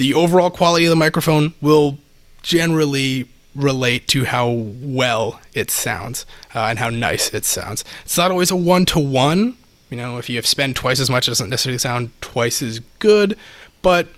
[0.00, 1.98] The overall quality of the microphone will
[2.42, 6.24] generally relate to how well it sounds
[6.54, 7.84] uh, and how nice it sounds.
[8.02, 9.58] It's not always a one to one.
[9.90, 12.78] You know, if you have spent twice as much, it doesn't necessarily sound twice as
[12.98, 13.36] good.
[13.82, 14.08] But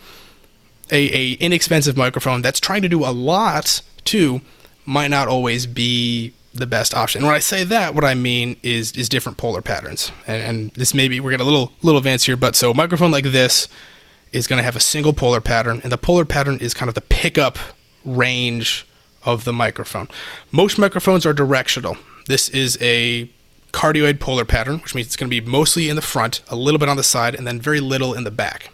[0.92, 4.40] a, a inexpensive microphone that's trying to do a lot too
[4.86, 7.22] might not always be the best option.
[7.22, 10.12] And when I say that, what I mean is is different polar patterns.
[10.28, 13.10] And, and this maybe we're getting a little little advanced here, but so a microphone
[13.10, 13.66] like this
[14.32, 16.94] is going to have a single polar pattern, and the polar pattern is kind of
[16.94, 17.58] the pickup
[18.04, 18.86] range
[19.24, 20.08] of the microphone.
[20.50, 21.96] Most microphones are directional.
[22.26, 23.30] This is a
[23.72, 26.78] cardioid polar pattern, which means it's going to be mostly in the front, a little
[26.78, 28.70] bit on the side, and then very little in the back.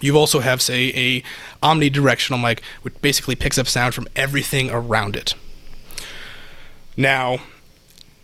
[0.00, 1.22] You also have, say, a
[1.64, 5.34] omnidirectional mic, which basically picks up sound from everything around it.
[6.96, 7.38] Now,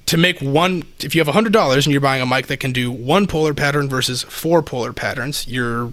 [0.07, 2.91] to make one, if you have $100 and you're buying a mic that can do
[2.91, 5.93] one polar pattern versus four polar patterns, you're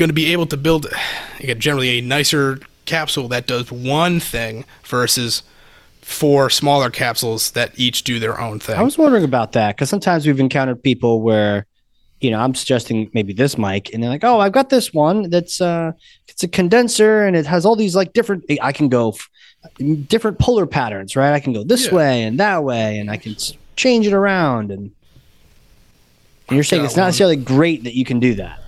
[0.00, 0.86] going to be able to build
[1.40, 5.42] again, generally a nicer capsule that does one thing versus
[6.00, 8.76] four smaller capsules that each do their own thing.
[8.76, 11.66] I was wondering about that because sometimes we've encountered people where,
[12.20, 15.28] you know, I'm suggesting maybe this mic, and they're like, "Oh, I've got this one
[15.28, 15.92] that's uh,
[16.28, 18.44] it's a condenser, and it has all these like different.
[18.62, 19.28] I can go f-
[20.08, 21.32] different polar patterns, right?
[21.34, 21.94] I can go this Yeah.
[21.94, 24.90] way and that way, and I can s- change it around." And,
[26.48, 27.08] and you're saying it's not one.
[27.08, 28.58] necessarily great that you can do that.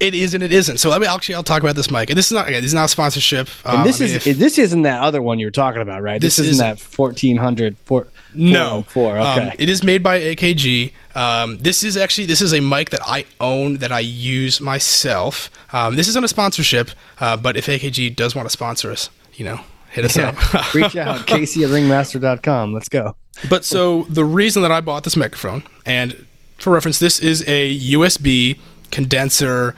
[0.00, 0.78] It is and it isn't.
[0.78, 2.10] So let me actually I'll talk about this mic.
[2.10, 3.48] And this is not again, this is not a sponsorship.
[3.64, 5.80] And Um, this I mean, is if- this isn't that other one you were talking
[5.82, 6.20] about, right?
[6.20, 6.66] This, This isn't isn't.
[6.66, 8.08] that fourteen hundred four.
[8.34, 9.18] No, four.
[9.18, 9.54] Um, Okay.
[9.58, 10.92] it is made by AKG.
[11.14, 15.50] Um, this is actually this is a mic that I own that I use myself.
[15.72, 16.90] Um, this isn't a sponsorship,
[17.20, 20.34] uh, but if AKG does want to sponsor us, you know, hit us Yeah.
[20.52, 20.74] up.
[20.74, 22.74] Reach out, Casey at ringmaster.com.
[22.74, 23.16] Let's go.
[23.48, 26.26] But so the reason that I bought this microphone, and
[26.58, 28.58] for reference, this is a USB
[28.90, 29.74] condenser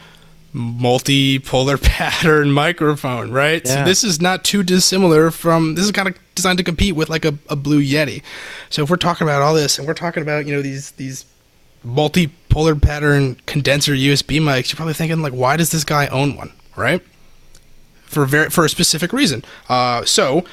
[0.54, 3.62] multipolar pattern microphone, right?
[3.64, 3.74] Yeah.
[3.76, 7.08] So this is not too dissimilar from this is kind of designed to compete with
[7.08, 8.22] like a, a Blue Yeti.
[8.70, 11.26] So if we're talking about all this and we're talking about, you know, these these
[11.86, 16.52] multipolar pattern condenser USB mics, you're probably thinking like why does this guy own one,
[16.76, 17.02] right?
[18.08, 19.44] for very for a specific reason.
[19.68, 20.44] Uh, so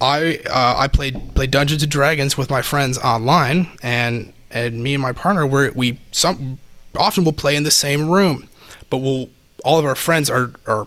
[0.00, 4.94] I uh, I played played Dungeons and Dragons with my friends online, and and me
[4.94, 6.58] and my partner were we some
[6.96, 8.48] often we'll play in the same room,
[8.90, 9.28] but we'll
[9.64, 10.86] all of our friends are are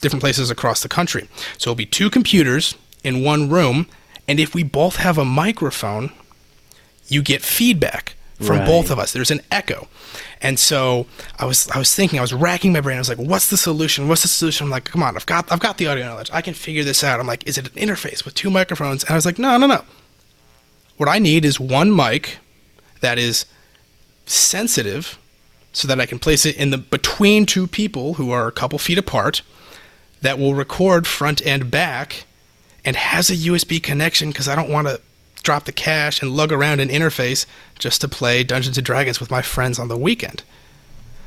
[0.00, 1.28] different places across the country.
[1.58, 2.74] So it'll be two computers
[3.04, 3.86] in one room,
[4.26, 6.12] and if we both have a microphone,
[7.08, 8.66] you get feedback from Right.
[8.66, 9.12] both of us.
[9.12, 9.88] There's an echo.
[10.40, 11.06] And so
[11.40, 12.96] I was I was thinking, I was racking my brain.
[12.96, 14.06] I was like, what's the solution?
[14.06, 14.66] What's the solution?
[14.66, 16.30] I'm like, come on, I've got I've got the audio knowledge.
[16.32, 17.18] I can figure this out.
[17.18, 19.02] I'm like, is it an interface with two microphones?
[19.02, 19.82] And I was like, no, no, no.
[20.98, 22.38] What I need is one mic
[23.00, 23.46] that is
[24.26, 25.18] sensitive
[25.78, 28.80] so that I can place it in the between two people who are a couple
[28.80, 29.42] feet apart
[30.20, 32.24] that will record front and back
[32.84, 35.00] and has a USB connection because I don't want to
[35.44, 37.46] drop the cash and lug around an interface
[37.78, 40.42] just to play Dungeons and Dragons with my friends on the weekend.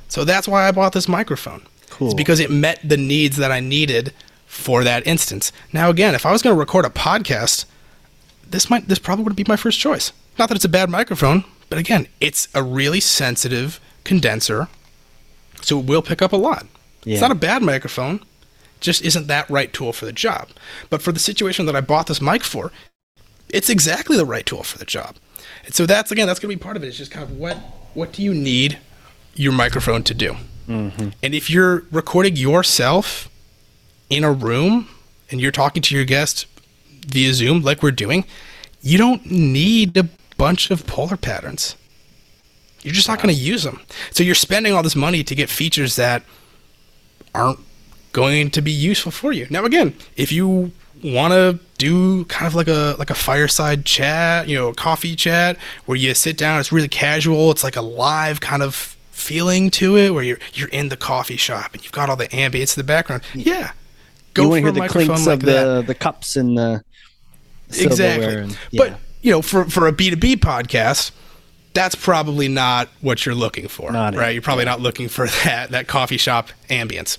[0.09, 1.61] So that's why I bought this microphone.
[1.89, 2.07] Cool.
[2.07, 4.13] It's because it met the needs that I needed
[4.47, 5.53] for that instance.
[5.71, 7.63] Now again, if I was going to record a podcast,
[8.45, 10.11] this might this probably would be my first choice.
[10.37, 14.67] Not that it's a bad microphone, but again, it's a really sensitive condenser,
[15.61, 16.65] so it will pick up a lot.
[17.03, 17.13] Yeah.
[17.13, 18.21] It's not a bad microphone,
[18.79, 20.49] just isn't that right tool for the job.
[20.89, 22.71] But for the situation that I bought this mic for,
[23.49, 25.15] it's exactly the right tool for the job.
[25.65, 26.87] And so that's again, that's going to be part of it.
[26.87, 27.57] It's just kind of what
[27.93, 28.79] what do you need
[29.35, 30.35] your microphone to do?
[30.67, 31.09] Mm-hmm.
[31.21, 33.29] And if you're recording yourself
[34.09, 34.87] in a room
[35.29, 36.45] and you're talking to your guest
[37.07, 38.25] via Zoom, like we're doing,
[38.81, 41.75] you don't need a bunch of polar patterns.
[42.83, 43.81] You're just not going to use them.
[44.11, 46.23] So you're spending all this money to get features that
[47.35, 47.59] aren't
[48.11, 49.47] going to be useful for you.
[49.49, 50.71] Now, again, if you
[51.03, 55.15] want to do kind of like a like a fireside chat, you know, a coffee
[55.15, 58.75] chat where you sit down, it's really casual, it's like a live kind of
[59.11, 62.27] feeling to it where you're you're in the coffee shop and you've got all the
[62.29, 63.21] ambience in the background.
[63.35, 63.71] Yeah.
[64.35, 66.83] you want to for hear the clinks like of that the, the cups and the
[67.69, 68.35] exactly.
[68.35, 71.11] and- But you know, for for a B two B podcast,
[71.73, 74.29] that's probably not what you're looking for, Not it, right?
[74.31, 77.17] You're probably not looking for that that coffee shop ambience.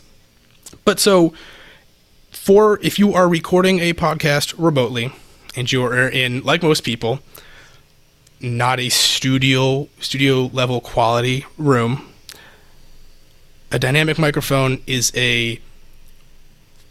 [0.85, 1.33] But so,
[2.31, 5.13] for if you are recording a podcast remotely
[5.55, 7.21] and you are in, like most people,
[8.41, 12.09] not a studio studio level quality room,
[13.71, 15.61] a dynamic microphone is a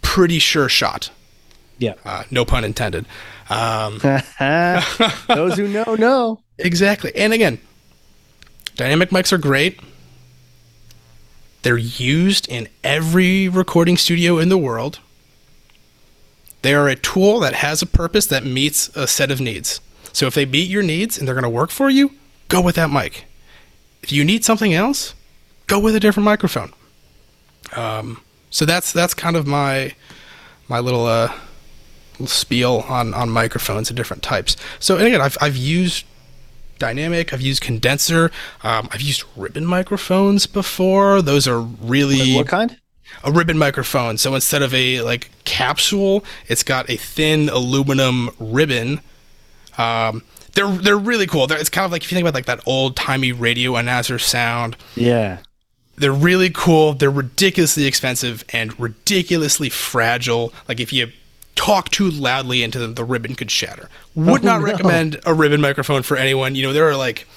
[0.02, 1.10] pretty sure shot.
[1.78, 1.94] yeah.
[2.04, 3.06] Uh, no pun intended.
[3.50, 4.00] Um,
[5.28, 6.41] Those who know know.
[6.58, 7.12] Exactly.
[7.16, 7.60] And again,
[8.76, 9.80] dynamic mics are great.
[11.64, 15.00] They're used in every recording studio in the world.
[16.62, 19.80] They are a tool that has a purpose that meets a set of needs.
[20.14, 22.12] So if they meet your needs and they're going to work for you,
[22.50, 23.26] go with that mic.
[24.04, 25.14] If you need something else,
[25.68, 26.74] go with a different microphone.
[27.76, 29.94] Um, so that's that's kind of my
[30.68, 31.32] my little uh,
[32.14, 34.58] little spiel on on microphones and different types.
[34.80, 36.06] So and again, I've I've used
[36.82, 38.32] dynamic, I've used condenser,
[38.64, 41.22] um, I've used ribbon microphones before.
[41.22, 42.78] Those are really What kind?
[43.24, 44.18] a ribbon microphone.
[44.18, 49.00] So instead of a like capsule, it's got a thin aluminum ribbon.
[49.78, 50.24] Um,
[50.54, 51.48] they're they're really cool.
[51.48, 54.20] They're, it's kind of like if you think about like that old timey radio announcer
[54.20, 54.76] sound.
[54.96, 55.38] Yeah.
[55.98, 56.94] They're really cool.
[56.94, 60.52] They're ridiculously expensive and ridiculously fragile.
[60.68, 61.12] Like if you
[61.66, 63.88] talk too loudly into them, the ribbon could shatter.
[64.18, 64.66] Oh, Would Oh, not no.
[64.66, 66.56] recommend a ribbon microphone for anyone.
[66.56, 67.28] You know, there are like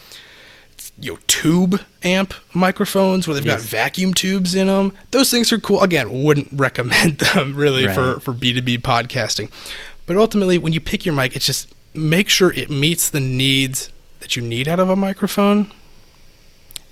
[0.98, 4.92] you know tube amp microphones where they've got vacuum tubes in them.
[5.10, 5.82] Those things are cool.
[5.82, 9.50] Again, wouldn't recommend them really for for B2B podcasting.
[10.06, 13.90] But ultimately when you pick your mic, it's just make sure it meets the needs
[14.20, 15.70] that you need out of a microphone.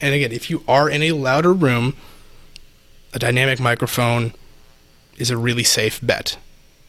[0.00, 1.94] And again, if you are in a louder room,
[3.14, 4.32] a dynamic microphone
[5.16, 6.36] is a really safe bet.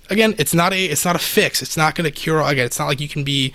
[0.09, 1.61] Again, it's not a it's not a fix.
[1.61, 2.41] It's not going to cure.
[2.41, 2.49] all.
[2.49, 3.53] Again, it's not like you can be,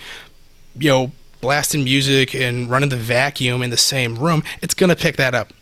[0.79, 4.43] you know, blasting music and running the vacuum in the same room.
[4.63, 5.53] It's going to pick that up.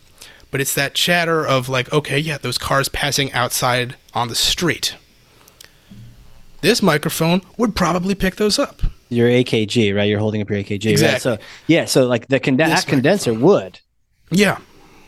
[0.49, 4.95] But it's that chatter of like, okay, yeah, those cars passing outside on the street.
[6.61, 8.81] This microphone would probably pick those up.
[9.09, 10.05] Your AKG, right?
[10.05, 10.85] You're holding up your AKG.
[10.85, 10.91] right?
[10.91, 11.19] Exactly.
[11.19, 13.79] So yeah, so like the conde- that condenser would.
[14.31, 14.57] Yeah,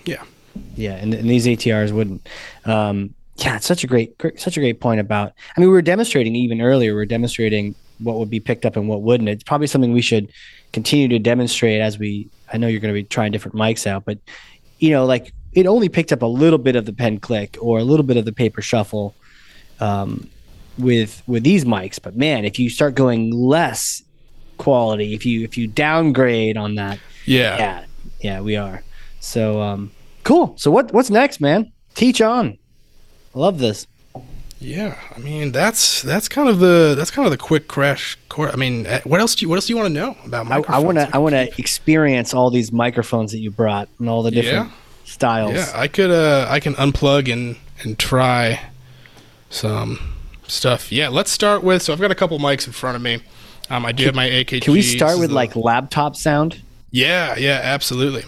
[0.06, 0.24] yeah.
[0.76, 2.28] Yeah, and, and these ATRs wouldn't.
[2.66, 5.34] Um, yeah, it's such a great, such a great point about.
[5.56, 6.96] I mean, we were demonstrating even earlier.
[6.96, 9.30] We are demonstrating what would be picked up and what wouldn't.
[9.30, 10.32] It's probably something we should
[10.74, 12.30] continue to demonstrate as we.
[12.52, 14.18] I know you're going to be trying different mics out, but
[14.80, 17.80] you know, like it only picked up a little bit of the pen click or
[17.80, 19.16] a little bit of the paper shuffle
[19.80, 20.30] um,
[20.78, 22.00] with with these mics.
[22.02, 24.04] But man, if you start going less
[24.58, 27.58] quality, if you if you downgrade on that, Yeah.
[27.58, 27.86] yeah,
[28.22, 28.84] yeah, we are.
[29.20, 29.92] So um,
[30.24, 30.56] cool.
[30.58, 31.72] So what what's next, man?
[31.96, 32.58] Teach on.
[33.40, 33.88] Love this.
[34.60, 38.52] Yeah, I mean that's that's kind of the that's kind of the quick crash course.
[38.54, 40.46] I mean, uh, what else do you what else do you want to know about
[40.46, 40.76] microphones?
[40.84, 44.24] I want to I want to experience all these microphones that you brought and all
[44.24, 44.76] the different Yeah.
[45.06, 45.54] styles.
[45.54, 48.60] Yeah, I could uh I can unplug and and try
[49.50, 50.00] some
[50.46, 50.92] stuff.
[50.92, 51.82] Yeah, let's start with.
[51.82, 53.22] So I've got a couple mics in front of me.
[53.70, 54.64] Um, I do have my AKG.
[54.64, 56.62] Can we start with the- like laptop sound?
[56.92, 58.24] Yeah, yeah, absolutely.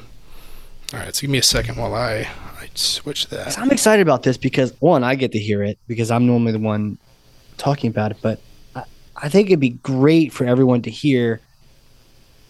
[0.93, 2.29] All right, so give me a second while I
[2.73, 3.59] I switch 'Cause that.
[3.59, 6.59] I'm excited about this because one, I get to hear it because I'm normally the
[6.59, 6.97] one
[7.57, 8.39] talking about it, but
[8.75, 8.83] I,
[9.15, 11.41] I think it'd be great for everyone to hear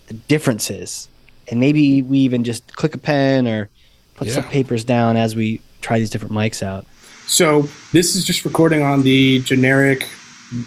[0.08, 1.08] the differences,
[1.50, 3.70] and maybe we even just click a pen or
[4.16, 6.86] put some papers down as we try these different mics out.
[7.28, 10.04] So this is just recording on the generic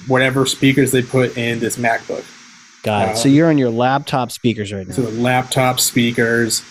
[0.09, 2.24] whatever speakers they put in this MacBook.
[2.82, 3.12] Got it.
[3.12, 4.94] Uh, So you're on your laptop speakers right now.
[4.94, 6.62] So the laptop speakers.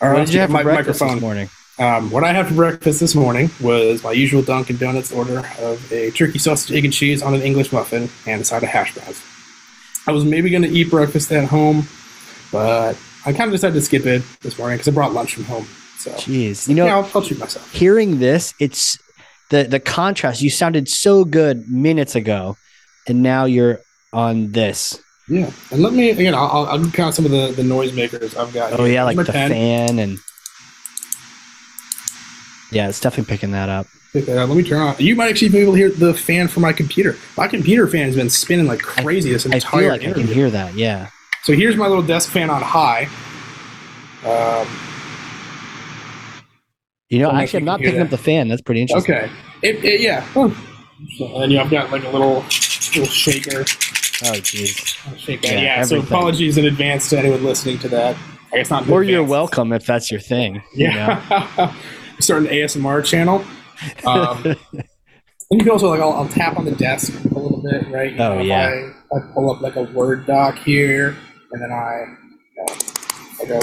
[0.00, 1.14] Or What did you have for my microphone.
[1.14, 1.48] this morning?
[1.78, 5.92] Um, what I had for breakfast this morning was my usual Dunkin' Donuts order of
[5.92, 8.94] a turkey sausage, egg, and cheese on an English muffin and a side of hash
[8.94, 9.22] browns.
[10.06, 11.86] I was maybe going to eat breakfast at home,
[12.50, 15.44] but I kind of decided to skip it this morning because I brought lunch from
[15.44, 15.66] home.
[15.98, 17.70] So, Jeez, you know, yeah, I'll, I'll treat myself.
[17.72, 18.98] hearing this, it's
[19.50, 20.42] the the contrast.
[20.42, 22.56] You sounded so good minutes ago,
[23.06, 23.80] and now you're
[24.12, 25.00] on this.
[25.28, 26.34] Yeah, and let me again.
[26.34, 28.72] I'll, I'll, I'll count some of the, the noisemakers I've got.
[28.74, 28.94] Oh here.
[28.94, 29.50] yeah, Here's like the pen.
[29.50, 30.18] fan and
[32.70, 33.86] yeah, it's definitely picking that up.
[34.12, 34.48] Pick that up.
[34.48, 34.94] Let me turn on.
[34.98, 37.16] You might actually be able to hear the fan from my computer.
[37.36, 40.26] My computer fan has been spinning like crazy this I entire feel like I can
[40.26, 40.74] hear that.
[40.74, 41.10] Yeah.
[41.44, 43.08] So here's my little desk fan on high.
[44.24, 44.66] Um,
[47.08, 48.48] You know, Don't know if actually, I'm not picking up the fan.
[48.48, 49.14] That's pretty interesting.
[49.14, 49.30] okay.
[49.62, 50.26] It, it, yeah.
[50.36, 50.54] Oh.
[51.16, 52.44] So, and I've got like a little
[52.94, 53.60] little shaker.
[53.60, 54.96] Oh, jeez.
[55.26, 55.42] That.
[55.44, 55.82] Yeah, Yeah.
[55.84, 58.16] so apologies in advance to anyone listening to that.
[58.52, 58.88] I guess not.
[58.88, 60.62] Or you're welcome if that's your thing.
[60.74, 61.20] you know?
[62.20, 63.44] Start an ASMR channel.
[64.04, 64.84] Um, and
[65.50, 68.12] you can also like I'll, I'll tap on the desk a little bit, right?
[68.12, 68.90] You Oh, know, yeah.
[69.12, 71.16] I, I pull up like a Word doc here,
[71.52, 72.04] and then I,
[72.60, 72.74] uh,
[73.40, 73.60] I go.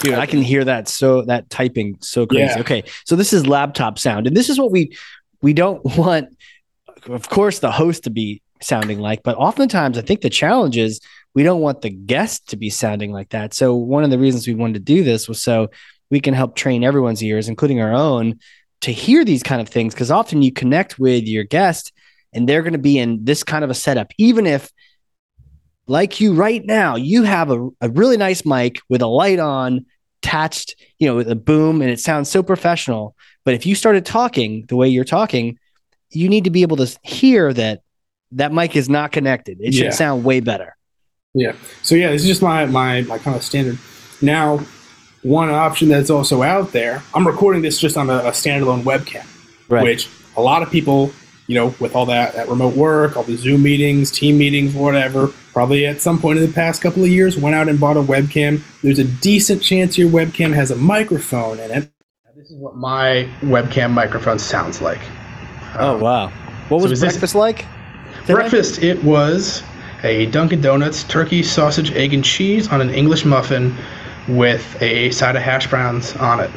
[0.00, 2.44] Dude, I can hear that so that typing so crazy.
[2.54, 2.60] Yeah.
[2.60, 4.96] Okay, so this is laptop sound, and this is what we
[5.42, 6.28] we don't want,
[7.06, 11.00] of course, the host to be sounding like, but oftentimes I think the challenge is
[11.34, 13.52] we don't want the guest to be sounding like that.
[13.52, 15.68] So one of the reasons we wanted to do this was so
[16.14, 18.38] we can help train everyone's ears, including our own,
[18.82, 21.92] to hear these kind of things because often you connect with your guest
[22.32, 24.70] and they're going to be in this kind of a setup, even if
[25.88, 29.86] like you right now, you have a, a really nice mic with a light on,
[30.22, 33.16] attached, you know, with a boom, and it sounds so professional.
[33.44, 35.58] But if you started talking the way you're talking,
[36.10, 37.80] you need to be able to hear that
[38.30, 39.58] that mic is not connected.
[39.60, 39.90] It should Yeah.
[39.90, 40.76] sound way better.
[41.34, 41.54] Yeah.
[41.82, 43.78] So yeah, this is just my my my kind of standard.
[44.22, 44.60] Now,
[45.24, 47.02] one option that's also out there.
[47.14, 49.26] I'm recording this just on a, a standalone webcam.
[49.68, 49.82] Right.
[49.82, 51.10] which a lot of people,
[51.46, 55.28] you know, with all that, that remote work, all the Zoom meetings, team meetings, whatever,
[55.54, 58.02] probably at some point in the past couple of years went out and bought a
[58.02, 58.60] webcam.
[58.82, 61.90] There's a decent chance your webcam has a microphone in it.
[62.36, 65.00] This is what my webcam microphone sounds like.
[65.78, 66.28] oh Um, wow.
[66.68, 67.64] What so was this- breakfast like?
[68.26, 68.34] today?
[68.34, 69.62] Breakfast, it was
[70.02, 73.74] a Dunkin' Donuts turkey, sausage, egg, and cheese on an English muffin
[74.28, 76.50] with a side of hash browns on it.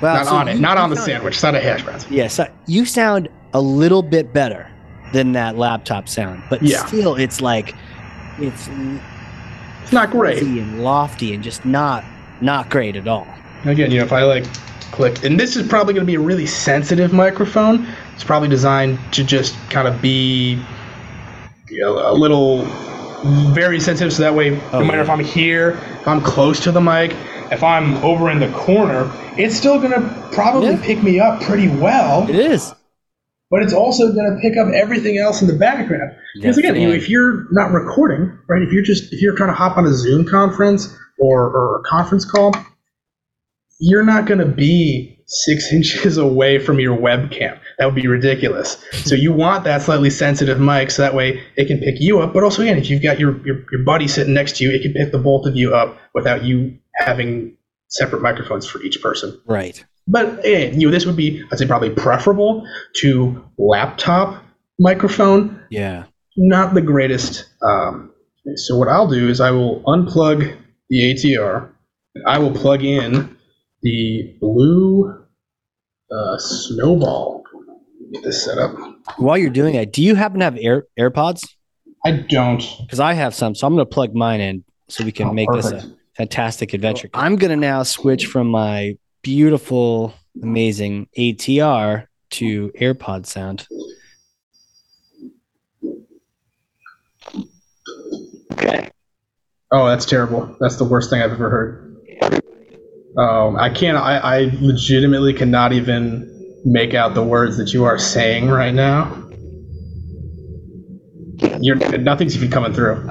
[0.00, 2.08] Wow, not so on it, not on the sandwich, side of hash browns.
[2.10, 4.68] Yeah, so you sound a little bit better
[5.12, 6.84] than that laptop sound, but Yeah.
[6.84, 7.74] still, it's like
[8.38, 8.68] it's
[9.82, 10.42] It's not great.
[10.42, 12.04] and lofty and just not
[12.40, 13.26] not great at all.
[13.64, 14.44] Again, you know, if I like
[14.90, 17.86] click, and this is probably going to be a really sensitive microphone.
[18.14, 20.58] It's probably designed to just kind of be
[21.70, 22.64] you know, a little
[23.54, 25.08] very sensitive, so that way, Oh, no matter if.
[25.08, 27.12] I'm here, if I'm close to the mic,
[27.50, 30.82] if I'm over in the corner, it's still going to probably Yeah.
[30.82, 32.28] pick me up pretty well.
[32.28, 32.74] It is.
[33.50, 36.10] but it's also going to pick up everything else in the background.
[36.34, 38.60] Because again, you know, if you're not recording, right?
[38.60, 41.82] If you're just if you're trying to hop on a Zoom conference or, or a
[41.84, 42.52] conference call,
[43.78, 47.58] you're not going to be six inches away from your webcam.
[47.78, 48.82] That would be ridiculous.
[48.92, 52.32] so you want that slightly sensitive mic, so that way it can pick you up.
[52.32, 54.82] But also, again, if you've got your your, your buddy sitting next to you, it
[54.82, 57.56] can pick the both of you up without you having
[57.88, 59.40] separate microphones for each person.
[59.46, 59.84] right.
[60.06, 62.66] But eh, you know, this would be, I'd say, probably preferable
[62.96, 64.44] to laptop
[64.78, 65.62] microphone.
[65.70, 66.04] Yeah.
[66.36, 67.46] Not the greatest.
[67.62, 68.12] Um,
[68.56, 70.58] so what I'll do is I will unplug
[70.90, 71.70] the ATR.
[72.26, 73.33] I will plug in
[73.84, 75.24] the blue
[76.10, 77.44] uh, snowball.
[78.12, 78.74] Get this set up.
[79.18, 81.46] While you're doing that, do you happen to have Air AirPods?
[82.04, 82.62] I don't.
[82.80, 85.32] Because I have some, so I'm going to plug mine in so we can Oh,
[85.32, 85.74] make perfect.
[85.74, 87.08] this a fantastic adventure.
[87.14, 93.66] I'm going to now switch from my beautiful, amazing ATR to AirPod sound.
[98.52, 98.90] Okay.
[99.70, 100.56] Oh, that's terrible.
[100.60, 101.80] That's the worst thing I've ever heard.
[103.16, 103.96] Um, I can't.
[103.96, 106.30] I, I legitimately cannot even
[106.64, 109.22] make out the words that you are saying right now.
[111.60, 113.08] You're nothing's even coming through.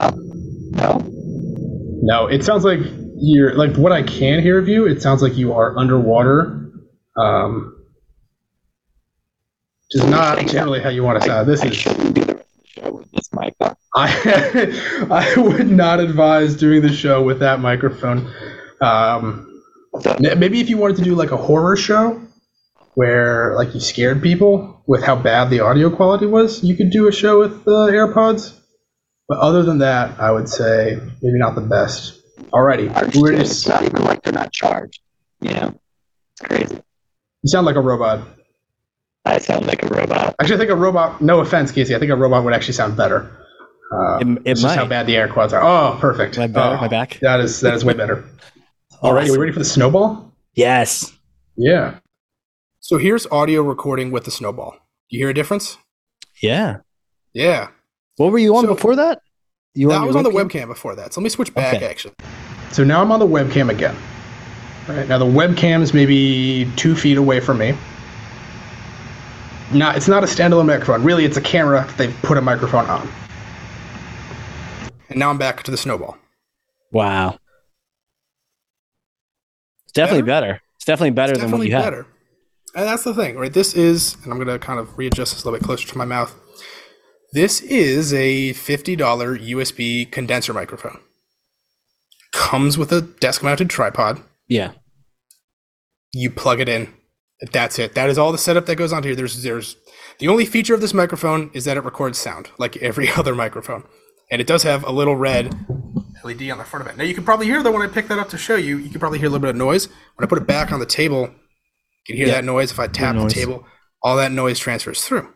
[0.71, 1.01] No.
[2.05, 2.79] No, it sounds like
[3.17, 4.85] you're like what I can hear of you.
[4.85, 6.71] It sounds like you are underwater.
[7.15, 7.73] Um,
[9.93, 11.47] which is not generally how you want to sound.
[11.47, 13.53] This is shouldn't do the rest of the show with this mic.
[13.95, 18.29] I I would not advise doing the show with that microphone.
[18.81, 19.52] Um,
[20.19, 22.21] maybe if you wanted to do like a horror show
[22.95, 27.07] where like you scared people with how bad the audio quality was, you could do
[27.07, 28.59] a show with uh, AirPods.
[29.27, 32.19] But other than that, I would say maybe not the best.
[32.51, 34.99] Alrighty, Charged we're just, It's not even like they're not charged.
[35.41, 35.79] You know,
[36.33, 36.75] it's crazy.
[36.75, 38.27] you sound like a robot.
[39.25, 40.35] I sound like a robot.
[40.39, 41.21] Actually, I think a robot.
[41.21, 41.95] No offense, Casey.
[41.95, 43.31] I think a robot would actually sound better.
[43.91, 45.61] Uh, It- it it's just how bad the AirPods are.
[45.63, 46.37] Oh, perfect.
[46.37, 46.75] Am I better?
[46.75, 47.19] Oh, Am I back?
[47.21, 48.25] That is that is way better.
[49.03, 50.31] All right, are we ready for the snowball?
[50.53, 51.11] Yes.
[51.57, 51.95] Yeah.
[52.79, 54.71] So here's audio recording with the snowball.
[55.09, 55.77] Do you hear a difference?
[56.41, 56.77] Yeah.
[57.33, 57.67] Yeah.
[58.15, 59.19] What were you on So- before that?
[59.75, 61.13] You I your was on the webcam before that.
[61.13, 61.85] So let me switch back Okay.
[61.85, 62.13] actually.
[62.71, 63.95] So now I'm on the webcam again.
[64.87, 67.75] All right, now the webcam is maybe two feet away from me.
[69.73, 71.03] Not, it's not a standalone microphone.
[71.03, 73.09] Really, it's a camera that they've put a microphone on.
[75.09, 76.17] And now I'm back to the snowball.
[76.91, 77.39] Wow.
[79.93, 80.59] It's definitely better.
[80.77, 81.93] It's definitely better It's than what definitely you had.
[82.75, 83.53] And that's the thing, right?
[83.53, 85.97] This is, and I'm going to kind of readjust this a little bit closer to
[85.99, 86.33] my mouth.
[87.31, 90.99] This is a $50 USB condenser microphone.
[92.31, 94.19] Comes with a desk mounted tripod.
[94.47, 94.71] Yeah.
[96.11, 96.91] You plug it in.
[97.51, 97.93] That's it.
[97.93, 99.15] That is all the setup that goes onto here.
[99.15, 99.75] There's, there's,
[100.17, 103.83] the only feature of this microphone is that it records sound like every other microphone.
[104.31, 105.55] And it does have a little red
[106.23, 106.97] LED on the front of it.
[106.97, 108.89] Now you can probably hear though when I pick that up to show you, you
[108.89, 109.87] can probably hear a little bit of noise.
[110.15, 112.33] When I put it back on the table, you can hear Yeah.
[112.35, 112.71] that noise.
[112.71, 113.65] If I tap the table,
[114.01, 115.33] all that noise transfers through.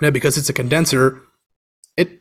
[0.00, 1.20] Now because it's a condenser,
[1.96, 2.20] it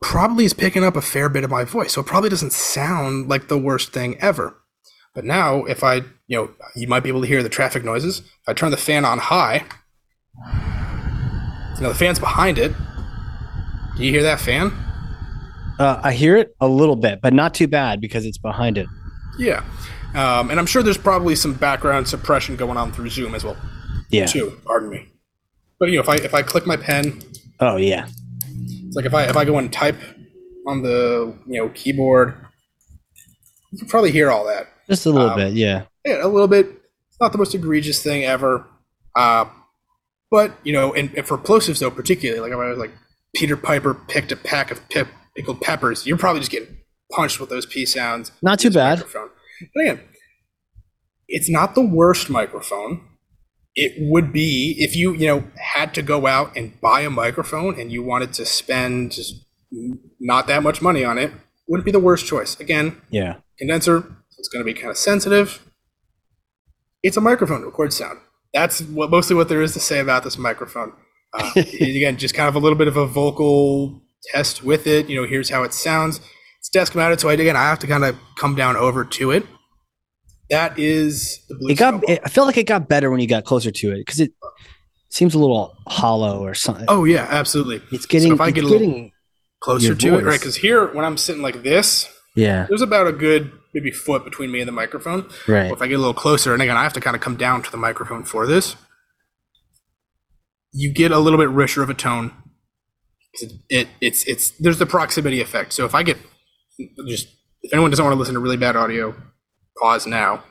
[0.00, 1.92] probably is picking up a fair bit of my voice.
[1.92, 4.56] So it probably doesn't sound like the worst thing ever.
[5.14, 5.96] But now if I,
[6.26, 8.18] you know, you might be able to hear the traffic noises.
[8.20, 9.64] If I turn the fan on high,
[11.76, 12.72] you know, the fan's behind it.
[13.96, 14.72] Do you hear that fan?
[15.78, 18.86] Uh, I hear it a little bit, but not too bad because it's behind it.
[19.38, 19.64] Yeah.
[20.14, 23.56] Um, and I'm sure there's probably some background suppression going on through Zoom as well,
[24.10, 24.26] Yeah.
[24.26, 24.60] too.
[24.64, 25.08] Pardon me.
[25.80, 27.20] But you know, if I if I click my pen,
[27.58, 28.06] Oh yeah.
[28.86, 29.96] it's like if I if I go and type
[30.68, 32.34] on the you know keyboard,
[33.72, 34.68] you can probably hear all that.
[34.88, 35.54] Just a little Um, bit.
[35.54, 35.82] Yeah.
[36.06, 36.66] Yeah, a little bit.
[37.08, 38.66] It's not the most egregious thing ever.
[39.16, 39.46] Uh,
[40.30, 42.92] but you know, and, and for plosives though, particularly, like if I was like
[43.34, 46.78] Peter Piper picked a pack of pip, pickled peppers, you're probably just getting
[47.12, 48.32] punched with those P sounds.
[48.42, 48.98] Not too bad.
[48.98, 49.30] Microphone.
[49.74, 50.00] But again,
[51.28, 53.06] it's not the worst microphone.
[53.76, 57.78] It would be if you you know had to go out and buy a microphone
[57.80, 59.44] and you wanted to spend just
[60.20, 61.32] not that much money on it.
[61.66, 62.58] Wouldn't be the worst choice.
[62.60, 63.36] Again, Yeah.
[63.58, 65.60] condenser, so it's going to be kind of sensitive.
[67.02, 68.18] It's a microphone to record sound.
[68.52, 70.92] That's what mostly what there is to say about this microphone.
[71.32, 75.08] Uh, again, just kind of a little bit of a vocal test with it.
[75.08, 76.20] You know, here's how it sounds.
[76.60, 79.30] It's desk mounted, so I, again, I have to kind of come down over to
[79.30, 79.46] it.
[80.50, 81.70] That is the blue.
[81.70, 81.90] It got.
[82.00, 82.10] Snowball.
[82.10, 84.32] It, I felt like it got better when you got closer to it because it
[85.10, 86.84] seems a little hollow or something.
[86.88, 87.82] oh yeah, absolutely.
[87.92, 88.32] it's getting.
[88.32, 89.10] if I get a little-
[89.60, 90.38] Closer to it, right?
[90.38, 92.06] Because here, when I'm sitting like this,
[92.36, 92.66] Yeah.
[92.68, 95.26] there's about a good maybe foot between me and the microphone.
[95.48, 95.70] Right.
[95.70, 97.36] Or if I get a little closer, and again, I have to kind of come
[97.36, 98.76] down to the microphone for this,
[100.72, 102.32] you get a little bit richer of a tone.
[103.40, 105.72] It, it it's it's there's the proximity effect.
[105.72, 106.16] So if I get
[107.06, 107.28] just
[107.62, 109.14] if anyone doesn't want to listen to really bad audio,
[109.80, 110.44] pause now.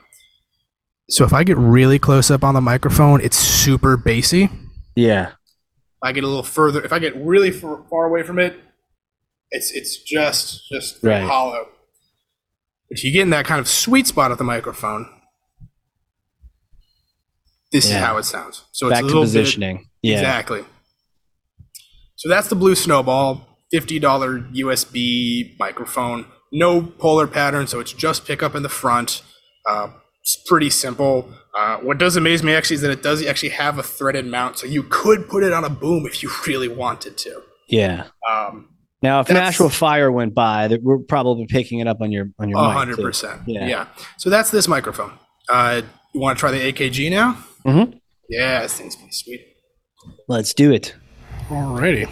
[1.10, 4.48] So if I get really close up on the microphone, it's super bassy.
[4.96, 5.28] Yeah.
[5.28, 8.56] If I get a little further, if I get really far, far away from it,
[9.50, 11.22] it's it's just just Right.
[11.22, 11.68] hollow.
[12.88, 15.06] But you get in that kind of sweet spot of the microphone.
[17.72, 18.64] This is how it sounds.
[18.72, 19.76] So Back it's a to little positioning.
[19.78, 20.14] Bit, yeah.
[20.18, 20.64] Exactly.
[22.24, 26.24] So that's the Blue Snowball, fifty dollar USB microphone.
[26.50, 29.20] No polar pattern, so it's just pickup in the front.
[29.68, 29.88] Uh,
[30.22, 31.28] it's pretty simple.
[31.54, 34.56] Uh, what does amaze me actually is that it does actually have a threaded mount,
[34.58, 37.42] so you could put it on a boom if you really wanted to.
[37.68, 38.06] Yeah.
[38.26, 38.70] Um,
[39.02, 42.30] Now, if an actual fire went by, that we're probably picking it up on your
[42.38, 43.42] on your One hundred percent.
[43.46, 43.66] Yeah.
[43.66, 43.86] Yeah.
[44.16, 45.12] So that's this microphone.
[45.50, 45.82] Uh,
[46.14, 47.36] you want to try the AKG now?
[47.66, 48.00] Mhm.
[48.30, 49.46] Yeah, this thing's pretty sweet.
[50.26, 50.94] Let's do it.
[51.48, 52.08] Alrighty.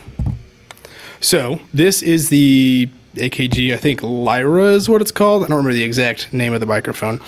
[1.20, 3.72] So this is the AKG.
[3.72, 5.44] I think Lyra is what it's called.
[5.44, 7.20] I don't remember the exact name of the microphone.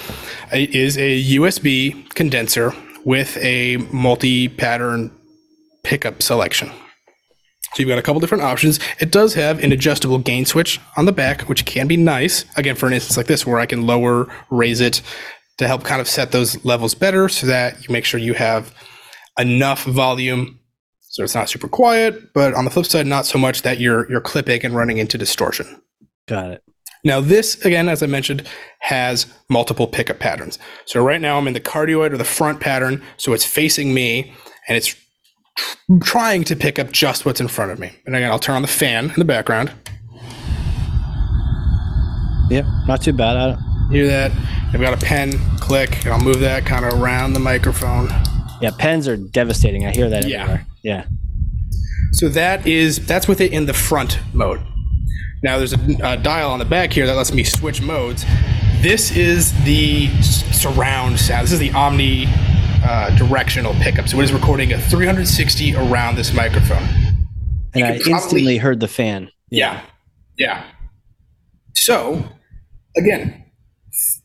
[0.53, 2.75] It is a USB condenser
[3.05, 5.11] with a multi-pattern
[5.83, 6.69] pickup selection.
[6.69, 8.79] So you've got a couple different options.
[9.01, 12.45] It does have an adjustable gain switch on the back, which can be nice.
[12.57, 15.03] Again, for an instance like this, where I can lower, raise it
[15.59, 18.75] to help kind of set those levels better so that you make sure you have
[19.39, 20.61] enough volume
[21.15, 24.11] so it's not super quiet, but on the flip side, not so much that you're
[24.11, 25.81] you're clipping and running into distortion.
[26.27, 26.63] Got it.
[27.05, 28.43] Now, this again, as I mentioned,
[28.81, 30.59] has multiple pickup patterns.
[30.87, 34.33] So right now I'm in the cardioid or the front pattern, so it's facing me
[34.67, 34.89] and it's
[35.57, 37.93] tr- trying to pick up just what's in front of me.
[38.07, 39.71] And again, I'll turn on the fan in the background.
[42.51, 43.37] Yep, not too bad.
[43.37, 44.33] I don't, Hear that?
[44.73, 48.09] I've got a pen, click, and I'll move that kind of around the microphone.
[48.61, 49.87] yeah, pens are devastating.
[49.87, 50.43] I hear that Yeah.
[50.43, 50.67] everywhere.
[50.85, 51.07] Yeah.
[52.13, 54.61] So that is that's with it in the front mode.
[55.43, 58.25] Now there's a, a dial on the back here that lets me switch modes.
[58.81, 61.45] This is the surround sound.
[61.47, 62.27] This is the omni
[62.87, 64.09] uh, directional pickup.
[64.09, 66.85] So it is recording a 360 around this microphone.
[67.73, 69.31] And You I probably- instantly heard the fan.
[69.51, 69.81] Yeah.
[70.39, 70.65] Yeah.
[71.75, 72.23] So,
[72.97, 73.44] again,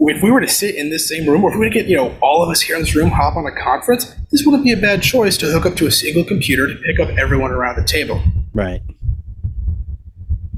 [0.02, 1.88] if we were to sit in this same room, or if we were to get,
[1.88, 4.64] you know, all of us here in this room hop on a conference, this wouldn't
[4.64, 7.52] be a bad choice to hook up to a single computer to pick up everyone
[7.52, 8.24] around the table.
[8.54, 8.82] Right.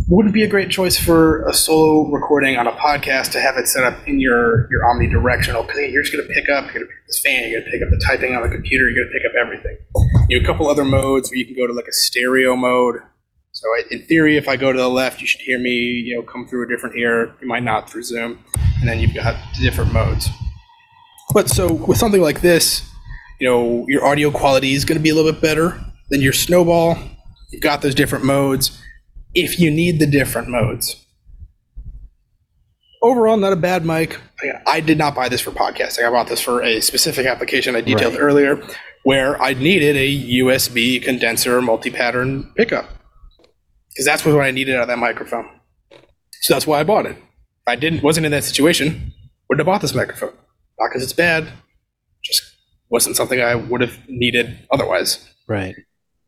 [0.07, 3.67] Wouldn't be a great choice for a solo recording on a podcast to have it
[3.67, 6.85] set up in your, your omnidirectional, because you're just going to pick up, you're going
[6.85, 8.89] to pick up this fan, you're going to pick up the typing on the computer,
[8.89, 9.77] you're going to pick up everything.
[10.29, 12.97] You have a couple other modes where you can go to like a stereo mode,
[13.53, 16.15] so I- in theory, if I go to the left, you should hear me, you
[16.15, 17.33] know, come through a different ear.
[17.41, 18.43] You might not through Zoom,
[18.82, 20.27] and then you've got different modes.
[21.34, 22.82] But so with something like this,
[23.39, 25.79] you know, your audio quality is going to be a little bit better
[26.09, 26.97] than your Snowball.
[27.51, 28.77] You've got those different modes.
[29.34, 30.97] If you need the different modes,
[33.01, 34.19] overall, not a bad mic.
[34.41, 36.05] I- I did not buy this for podcasting.
[36.05, 38.21] I bought this for a specific application I detailed Right.
[38.21, 38.61] earlier,
[39.03, 42.89] where I needed a USB condenser multi-pattern pickup
[43.89, 45.47] because that's what I needed out of that microphone.
[46.41, 47.17] So that's why I bought it.
[47.68, 49.14] If I didn't wasn't in that situation,
[49.49, 50.34] wouldn't have bought this microphone.
[50.80, 51.47] Not because it's bad,
[52.24, 52.41] just
[52.89, 55.28] wasn't something I would have needed otherwise.
[55.47, 55.76] Right.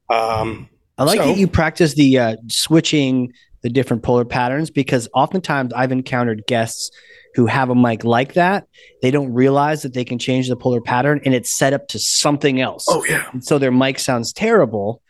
[0.09, 5.07] Um, I like So- that you practice the uh, switching the different polar patterns because
[5.13, 6.91] oftentimes I've encountered guests
[7.33, 8.67] who have a mic like that.
[9.01, 11.97] They don't realize that they can change the polar pattern and it's set up to
[11.99, 12.85] something else.
[12.89, 15.01] oh yeah, And so their mic sounds terrible.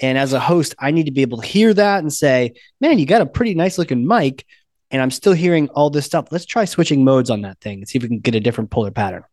[0.00, 2.52] And as a host, I need to be able to hear that and say,
[2.82, 4.44] man, you got a pretty nice looking mic.
[4.92, 6.28] And I'm still hearing all this stuff.
[6.30, 8.70] Let's try switching modes on that thing and see if we can get a different
[8.70, 9.24] polar pattern.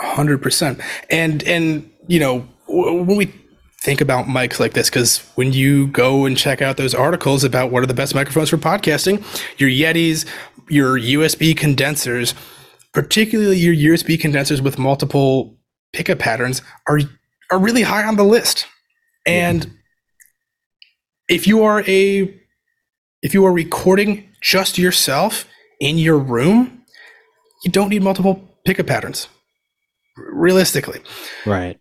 [0.00, 0.80] hundred percent.
[1.08, 3.32] And and you know when we
[3.80, 7.70] think about mics like this, because when you go and check out those articles about
[7.70, 9.22] what are the best microphones for podcasting,
[9.60, 10.26] your Yetis,
[10.68, 12.34] your USB condensers,
[12.92, 15.56] particularly your USB condensers with multiple
[15.92, 17.00] pickup patterns, are
[17.50, 18.66] are really high on the list.
[19.26, 19.70] And
[21.28, 22.40] if you are a
[23.24, 25.46] if you are recording just yourself
[25.80, 26.84] in your room,
[27.64, 29.28] you don't need multiple pickup patterns
[30.16, 31.00] realistically.
[31.46, 31.80] Right.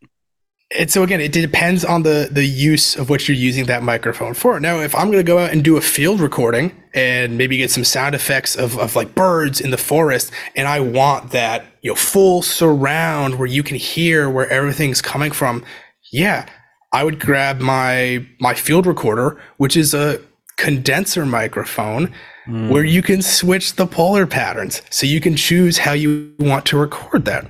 [0.75, 4.33] And so again, it depends on the the use of what you're using that microphone
[4.33, 4.59] for.
[4.59, 7.69] Now, if I'm going to go out and do a field recording and maybe get
[7.69, 11.91] some sound effects of, of like birds in the forest, and I want that you
[11.91, 15.63] know full surround where you can hear where everything's coming from,
[16.11, 16.47] yeah,
[16.93, 20.21] I would grab my my field recorder, which is a
[20.57, 22.13] condenser microphone
[22.45, 22.69] hmm.
[22.69, 26.77] where you can switch the polar patterns so you can choose how you want to
[26.77, 27.45] record that.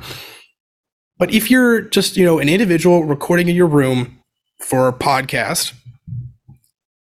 [1.18, 4.20] But if you're just, you know, an individual recording in your room
[4.60, 5.74] for a podcast,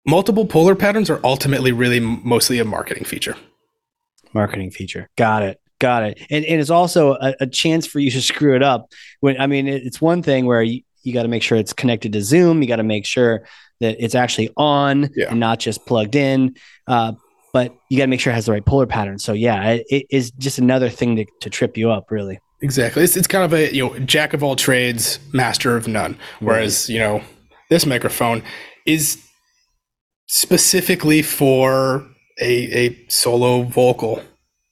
[0.06, 3.36] multiple polar patterns are ultimately really mostly a marketing feature.
[4.32, 5.08] marketing feature.
[5.16, 5.60] Got it.
[5.78, 6.18] Got it.
[6.30, 8.92] And, and it's also a, a chance for you to screw it up.
[9.20, 12.12] When I mean, it's one thing where you, you got to make sure it's connected
[12.12, 12.62] to Zoom.
[12.62, 13.46] You got to make sure
[13.82, 15.26] that it's actually on Yeah.
[15.30, 16.56] and not just plugged in.
[16.86, 17.12] Uh,
[17.52, 19.18] but you got to make sure it has the right polar pattern.
[19.18, 22.38] So yeah, it, it is just another thing to, to trip you up, really.
[22.62, 23.02] Exactly.
[23.04, 26.16] It's, it's kind of a, you know, jack of all trades, master of none.
[26.40, 27.20] Whereas, you know,
[27.68, 28.42] this microphone
[28.86, 29.18] is
[30.26, 32.06] specifically for
[32.40, 34.22] a, a solo vocal.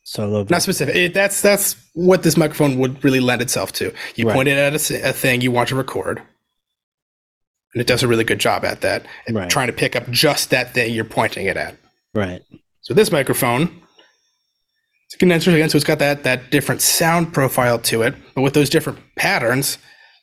[0.04, 0.46] So low.
[0.48, 0.94] Not specific.
[0.96, 3.92] It, that's that's what this microphone would really lend itself to.
[4.16, 4.34] You Right.
[4.34, 6.22] point it at a thing you want to record,
[7.74, 9.04] and it does a really good job at that.
[9.26, 9.50] And Right.
[9.50, 11.76] trying to pick up just that thing you're pointing it at.
[12.14, 12.42] right.
[12.82, 13.64] So this microphone,
[15.06, 18.14] it's a condenser again, so it's got that that different sound profile to it.
[18.34, 19.78] But with those different patterns,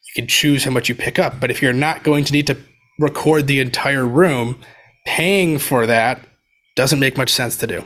[0.08, 1.40] you can choose how much you pick up.
[1.40, 2.58] But if you're not going to need to
[3.00, 4.60] record the entire room,
[5.06, 6.20] paying for that
[6.76, 7.84] doesn't make much sense to do.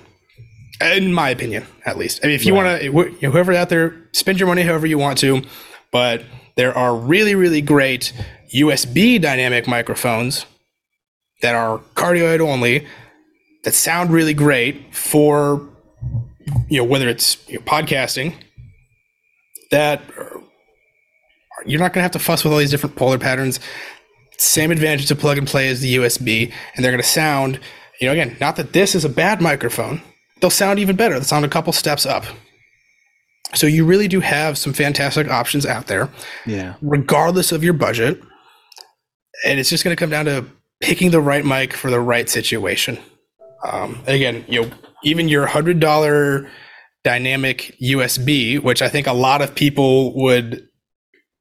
[0.79, 2.21] In my opinion, at least.
[2.23, 2.91] I mean, if you want to,
[3.29, 5.43] whoever out there, spend your money however you want to.
[5.91, 6.23] But
[6.55, 8.13] there are really, really great
[8.53, 10.45] USB dynamic microphones
[11.41, 12.86] that are cardioid only
[13.64, 15.68] that sound really great for
[16.69, 18.34] you know whether it's you know, podcasting
[19.72, 20.02] that
[21.65, 23.60] you're not going to have to fuss with all these different polar patterns
[24.38, 27.60] same advantage to plug and play as the usb and they're going to sound
[27.99, 30.02] you know again not that this is a bad microphone
[30.41, 32.26] they'll sound even better they'll sound a couple steps up
[33.53, 36.10] so you really do have some fantastic options out there
[36.45, 36.76] Yeah.
[36.82, 38.22] regardless of your budget.
[39.45, 40.45] And it's just going to come down to
[40.81, 42.97] picking the right mic for the right situation.
[43.63, 44.71] Um, again, you know,
[45.03, 46.49] even your hundred dollar
[47.03, 50.67] dynamic USB, which I think a lot of people would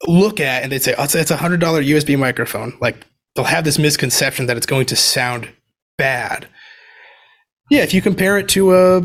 [0.07, 2.75] look at and they'd say, oh, it's, a $100 USB microphone.
[2.81, 3.05] Like
[3.35, 5.49] they'll have this misconception that it's going to sound
[5.97, 6.47] bad.
[7.69, 9.01] Yeah, if you compare it to a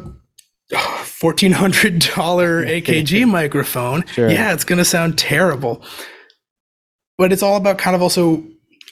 [0.73, 1.53] $1,400
[2.03, 4.31] AKG microphone, sure.
[4.31, 5.85] yeah, it's going to sound terrible.
[7.19, 8.45] But it's all about kind of also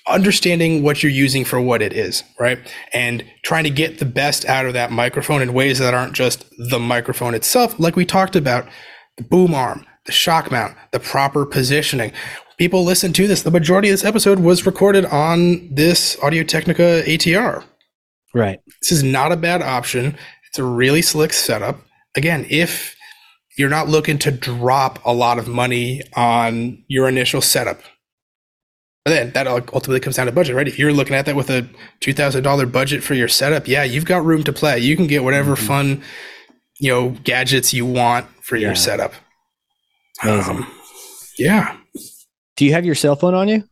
[0.06, 2.58] understanding what you're using for what it is, right?
[2.92, 6.44] And trying to get the best out of that microphone in ways that aren't just
[6.70, 8.68] the microphone itself, like we talked about
[9.16, 12.12] the boom arm, the shock mount, the proper positioning.
[12.58, 13.42] People listen to this.
[13.42, 17.64] The majority of this episode was recorded on this Audio Technica ATR.
[18.34, 18.60] Right.
[18.82, 20.16] This is not a bad option.
[20.48, 21.80] It's a really slick setup.
[22.16, 22.94] Again, if
[23.56, 27.80] you're not looking to drop a lot of money on your initial setup,
[29.04, 30.66] but then that ultimately comes down to budget, right?
[30.66, 31.68] If you're looking at that with a
[32.00, 34.78] two thousand dollar budget for your setup, yeah, you've got room to play.
[34.78, 35.66] You can get whatever mm-hmm.
[35.66, 36.02] fun,
[36.80, 38.68] you know, gadgets you want for yeah.
[38.68, 39.12] your setup.
[40.22, 40.66] Um,
[41.38, 41.76] yeah.
[42.56, 43.64] Do you have your cell phone on you?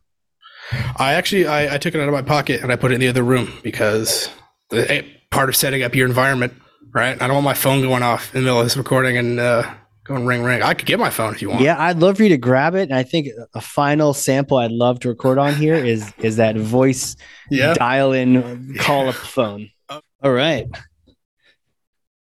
[0.97, 3.01] I actually I, I, took it out of my pocket and I put it in
[3.01, 4.29] the other room because
[4.69, 6.53] the, part of setting up your environment,
[6.93, 7.21] right?
[7.21, 9.73] I don't want my phone going off in the middle of this recording and uh,
[10.03, 10.61] Going ring ring.
[10.61, 11.61] I could get my phone if you want.
[11.61, 12.83] Yeah, I'd love for you to grab it.
[12.83, 16.57] And I think a final sample I'd love to record on here is is that
[16.57, 17.15] voice
[17.49, 17.73] yeah.
[17.73, 19.69] dial in call up phone.
[19.89, 20.67] All right.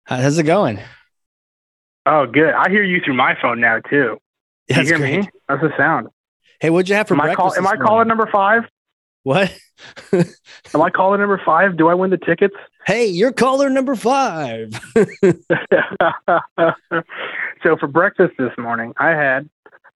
[0.05, 0.79] How's it going?
[2.07, 2.55] Oh, good.
[2.55, 4.19] I hear you through my phone now too.
[4.69, 5.21] you hear great.
[5.23, 5.31] me?
[5.49, 6.09] That's the sound.
[6.61, 7.59] Hey, what'd you have for am breakfast?
[7.59, 8.63] I call, am I calling number five?
[9.25, 9.57] What?
[10.13, 11.77] am I caller number five?
[11.77, 12.55] Do I win the tickets?
[12.87, 14.73] Hey, you're caller number five.
[17.63, 19.49] so for breakfast this morning, I had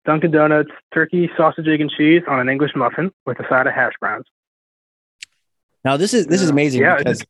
[0.06, 3.74] Dunkin' Donuts turkey, sausage, egg, and cheese on an English muffin with a side of
[3.74, 4.26] hash browns.
[5.84, 7.24] Now this is this is amazing yeah, because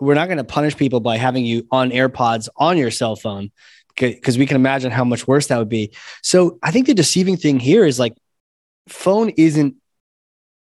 [0.00, 3.50] we're not going to punish people by having you on AirPods on your cell phone
[3.96, 5.92] because we can imagine how much worse that would be.
[6.22, 8.14] So I think the deceiving thing here is like
[8.88, 9.74] phone isn't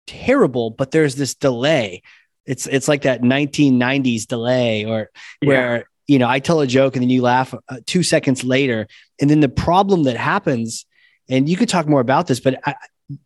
[0.07, 2.03] terrible, but there's this delay
[2.47, 5.11] it's it's like that 1990s delay or
[5.43, 5.83] where yeah.
[6.07, 8.87] You know I tell a joke and then you laugh uh, 2 seconds later
[9.21, 10.87] and then the problem that happens
[11.29, 12.75] and you could talk more about this but I,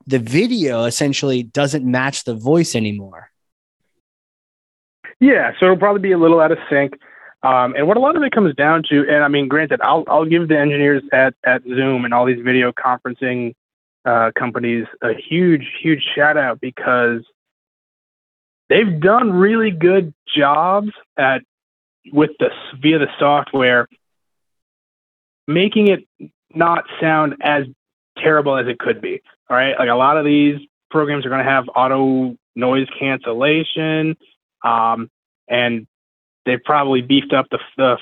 [0.06, 3.30] the video essentially doesn't match the voice anymore.
[5.20, 6.94] Yeah, so it'll probably be a little out of sync.
[7.42, 10.04] Um, and what a lot of it comes down to, and I mean, granted, I'll
[10.08, 13.54] I'll give the engineers at at Zoom and all these video conferencing
[14.04, 17.22] uh, companies a huge huge shout out because
[18.68, 21.42] they've done really good jobs at
[22.12, 23.86] with this via the software
[25.48, 26.00] making it
[26.54, 27.64] not sound as
[28.18, 29.20] terrible as it could be.
[29.50, 30.60] All right, like a lot of these
[30.90, 34.16] programs are going to have auto noise cancellation,
[34.62, 35.10] um,
[35.48, 35.86] and
[36.44, 37.96] they've probably beefed up the, the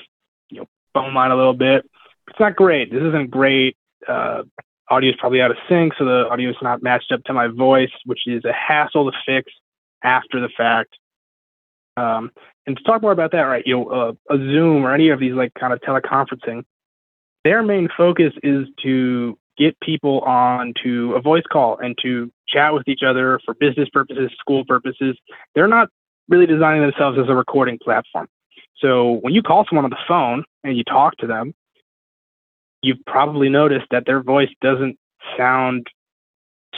[0.49, 1.89] you know phone line a little bit.
[2.29, 2.91] It's not great.
[2.91, 3.77] This isn't great.
[4.07, 4.43] Uh,
[4.89, 7.47] audio is probably out of sync, so the audio is not matched up to my
[7.47, 9.51] voice, which is a hassle to fix
[10.03, 10.97] after the fact.
[11.97, 12.31] Um,
[12.65, 13.63] and to talk more about that, right?
[13.65, 16.63] You know, uh, a Zoom or any of these like kind of teleconferencing,
[17.43, 22.73] their main focus is to get people on to a voice call and to chat
[22.73, 25.17] with each other for business purposes, school purposes.
[25.55, 25.89] They're not
[26.29, 28.27] really designing themselves as a recording platform.
[28.79, 31.53] So when you call someone on the phone and you talk to them,
[32.83, 34.97] you've probably noticed that their voice doesn't
[35.35, 35.87] sound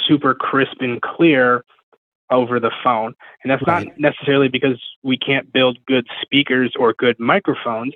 [0.08, 1.64] super crisp and clear
[2.32, 3.16] over the phone.
[3.44, 3.88] And that's right.
[3.88, 7.94] not necessarily because we can't build good speakers or good microphones.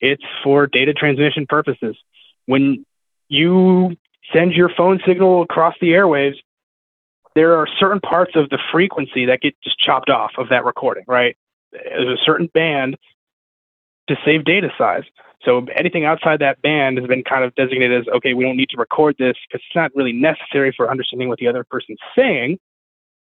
[0.00, 1.96] It's for data transmission purposes.
[2.46, 2.84] When
[3.28, 3.96] you
[4.32, 6.36] send your phone signal across the airwaves,
[7.34, 11.04] there are certain parts of the frequency that get just chopped off of that recording,
[11.06, 11.36] right?
[11.72, 12.96] There's a certain band
[14.08, 15.04] to save data size.
[15.44, 18.70] So anything outside that band has been kind of designated as okay, we don't need
[18.70, 22.58] to record this because it's not really necessary for understanding what the other person's saying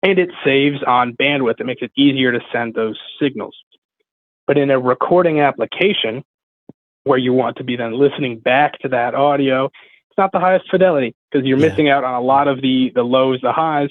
[0.02, 1.60] and it saves on bandwidth.
[1.60, 3.56] It makes it easier to send those signals.
[4.46, 6.24] But in a recording application
[7.04, 10.70] where you want to be then listening back to that audio, it's not the highest
[10.70, 11.68] fidelity because you're yeah.
[11.68, 13.90] missing out on a lot of the the lows, the highs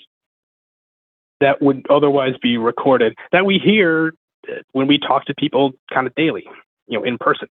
[1.39, 4.13] that would otherwise be recorded that we hear
[4.49, 6.45] uh, when we talk to people kind of daily,
[6.87, 7.47] you know, in person.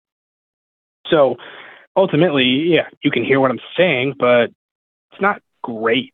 [1.07, 1.35] So
[1.95, 4.51] ultimately, yeah, you can hear what I'm saying, but
[5.11, 6.13] it's not great.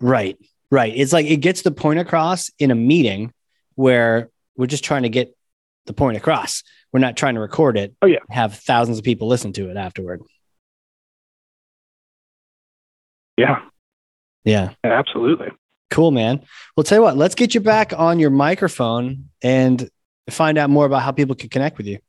[0.00, 0.38] Right.
[0.74, 0.92] Right.
[0.96, 3.32] It's like it gets the point across in a meeting
[3.76, 5.32] where we're just trying to get
[5.86, 6.64] the point across.
[6.92, 7.94] We're not trying to record it.
[8.02, 8.18] Oh yeah.
[8.28, 10.22] Have thousands of people listen to it afterward.
[13.36, 13.60] Yeah.
[14.42, 14.70] Yeah.
[14.82, 15.52] Absolutely.
[15.92, 16.44] Cool, man.
[16.76, 19.88] Well, tell you what, let's get you back on your microphone and
[20.28, 22.00] find out more about how people can connect with you.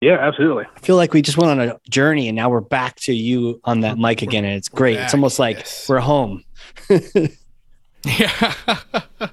[0.00, 0.64] Yeah, absolutely.
[0.74, 3.60] I feel like we just went on a journey and now we're back to you
[3.62, 4.44] on that mic again.
[4.44, 4.98] And it's great.
[4.98, 5.88] it's almost like yes.
[5.88, 6.42] we're home.
[8.04, 8.54] Yeah.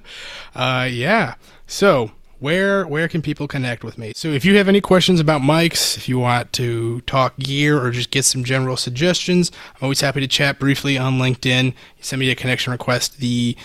[0.54, 1.34] uh, yeah.
[1.66, 4.12] So where where can people connect with me?
[4.16, 7.90] So if you have any questions about mics, if you want to talk gear or
[7.90, 11.66] just get some general suggestions, I'm always happy to chat briefly on LinkedIn.
[11.66, 11.72] You
[12.02, 13.18] send me a connection request.
[13.18, 13.56] The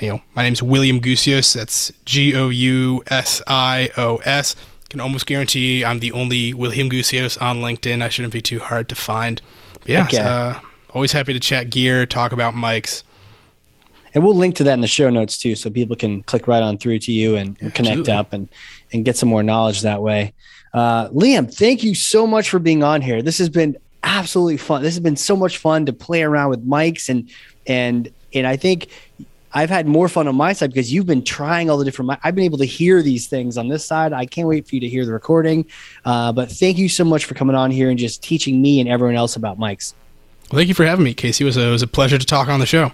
[0.00, 1.54] you know my name's William Gousios.
[1.54, 4.54] That's G O U S I O S.
[4.90, 8.02] Can almost guarantee I'm the only William Gousios on LinkedIn.
[8.02, 9.40] I shouldn't be too hard to find.
[9.80, 10.18] But yeah, Okay.
[10.18, 10.54] uh,
[10.90, 13.02] always happy to chat gear, talk about mics.
[14.16, 16.62] And we'll link to that in the show notes too, so people can click right
[16.62, 18.12] on through to you and, and connect absolutely.
[18.14, 18.48] up and
[18.94, 20.32] and get some more knowledge that way.
[20.72, 23.20] Uh, Liam, thank you so much for being on here.
[23.20, 24.82] This has been absolutely fun.
[24.82, 27.28] This has been so much fun to play around with mics and
[27.66, 28.88] and and I think
[29.52, 32.18] I've had more fun on my side because you've been trying all the different.
[32.24, 34.14] I've been able to hear these things on this side.
[34.14, 35.66] I can't wait for you to hear the recording.
[36.06, 38.88] Uh, but thank you so much for coming on here and just teaching me and
[38.88, 39.92] everyone else about mics.
[40.50, 41.44] Well, thank you for having me, Casey.
[41.44, 42.92] It was a, it was a pleasure to talk on the show.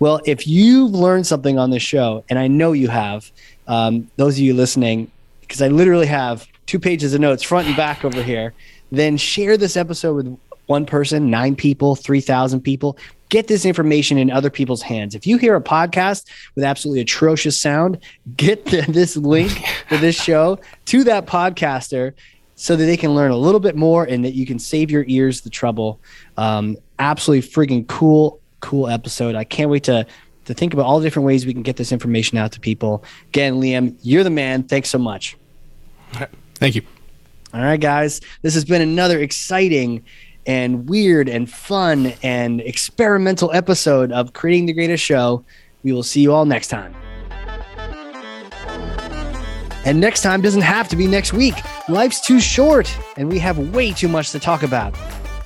[0.00, 3.30] Well, if you've learned something on this show, and I know you have,
[3.66, 5.10] um, those of you listening,
[5.40, 8.54] because I literally have two pages of notes front and back over here,
[8.92, 12.96] then share this episode with one person, nine people, 3,000 people.
[13.30, 15.14] Get this information in other people's hands.
[15.14, 17.98] If you hear a podcast with absolutely atrocious sound,
[18.36, 22.12] get the, this link to this show to that podcaster
[22.54, 25.04] so that they can learn a little bit more and that you can save your
[25.06, 26.00] ears the trouble.
[26.36, 29.34] Um, absolutely freaking cool, cool episode.
[29.34, 30.06] I can't wait to
[30.46, 33.04] to think about all the different ways we can get this information out to people.
[33.28, 34.62] Again, Liam, you're the man.
[34.62, 35.36] Thanks so much.
[36.54, 36.82] Thank you.
[37.52, 38.20] All right, guys.
[38.40, 40.02] This has been another exciting
[40.46, 45.44] and weird and fun and experimental episode of Creating the Greatest Show.
[45.82, 46.94] We will see you all next time.
[49.84, 51.54] And next time doesn't have to be next week.
[51.88, 54.94] Life's too short, and we have way too much to talk about.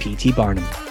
[0.00, 0.32] P.T.
[0.32, 0.89] Barnum.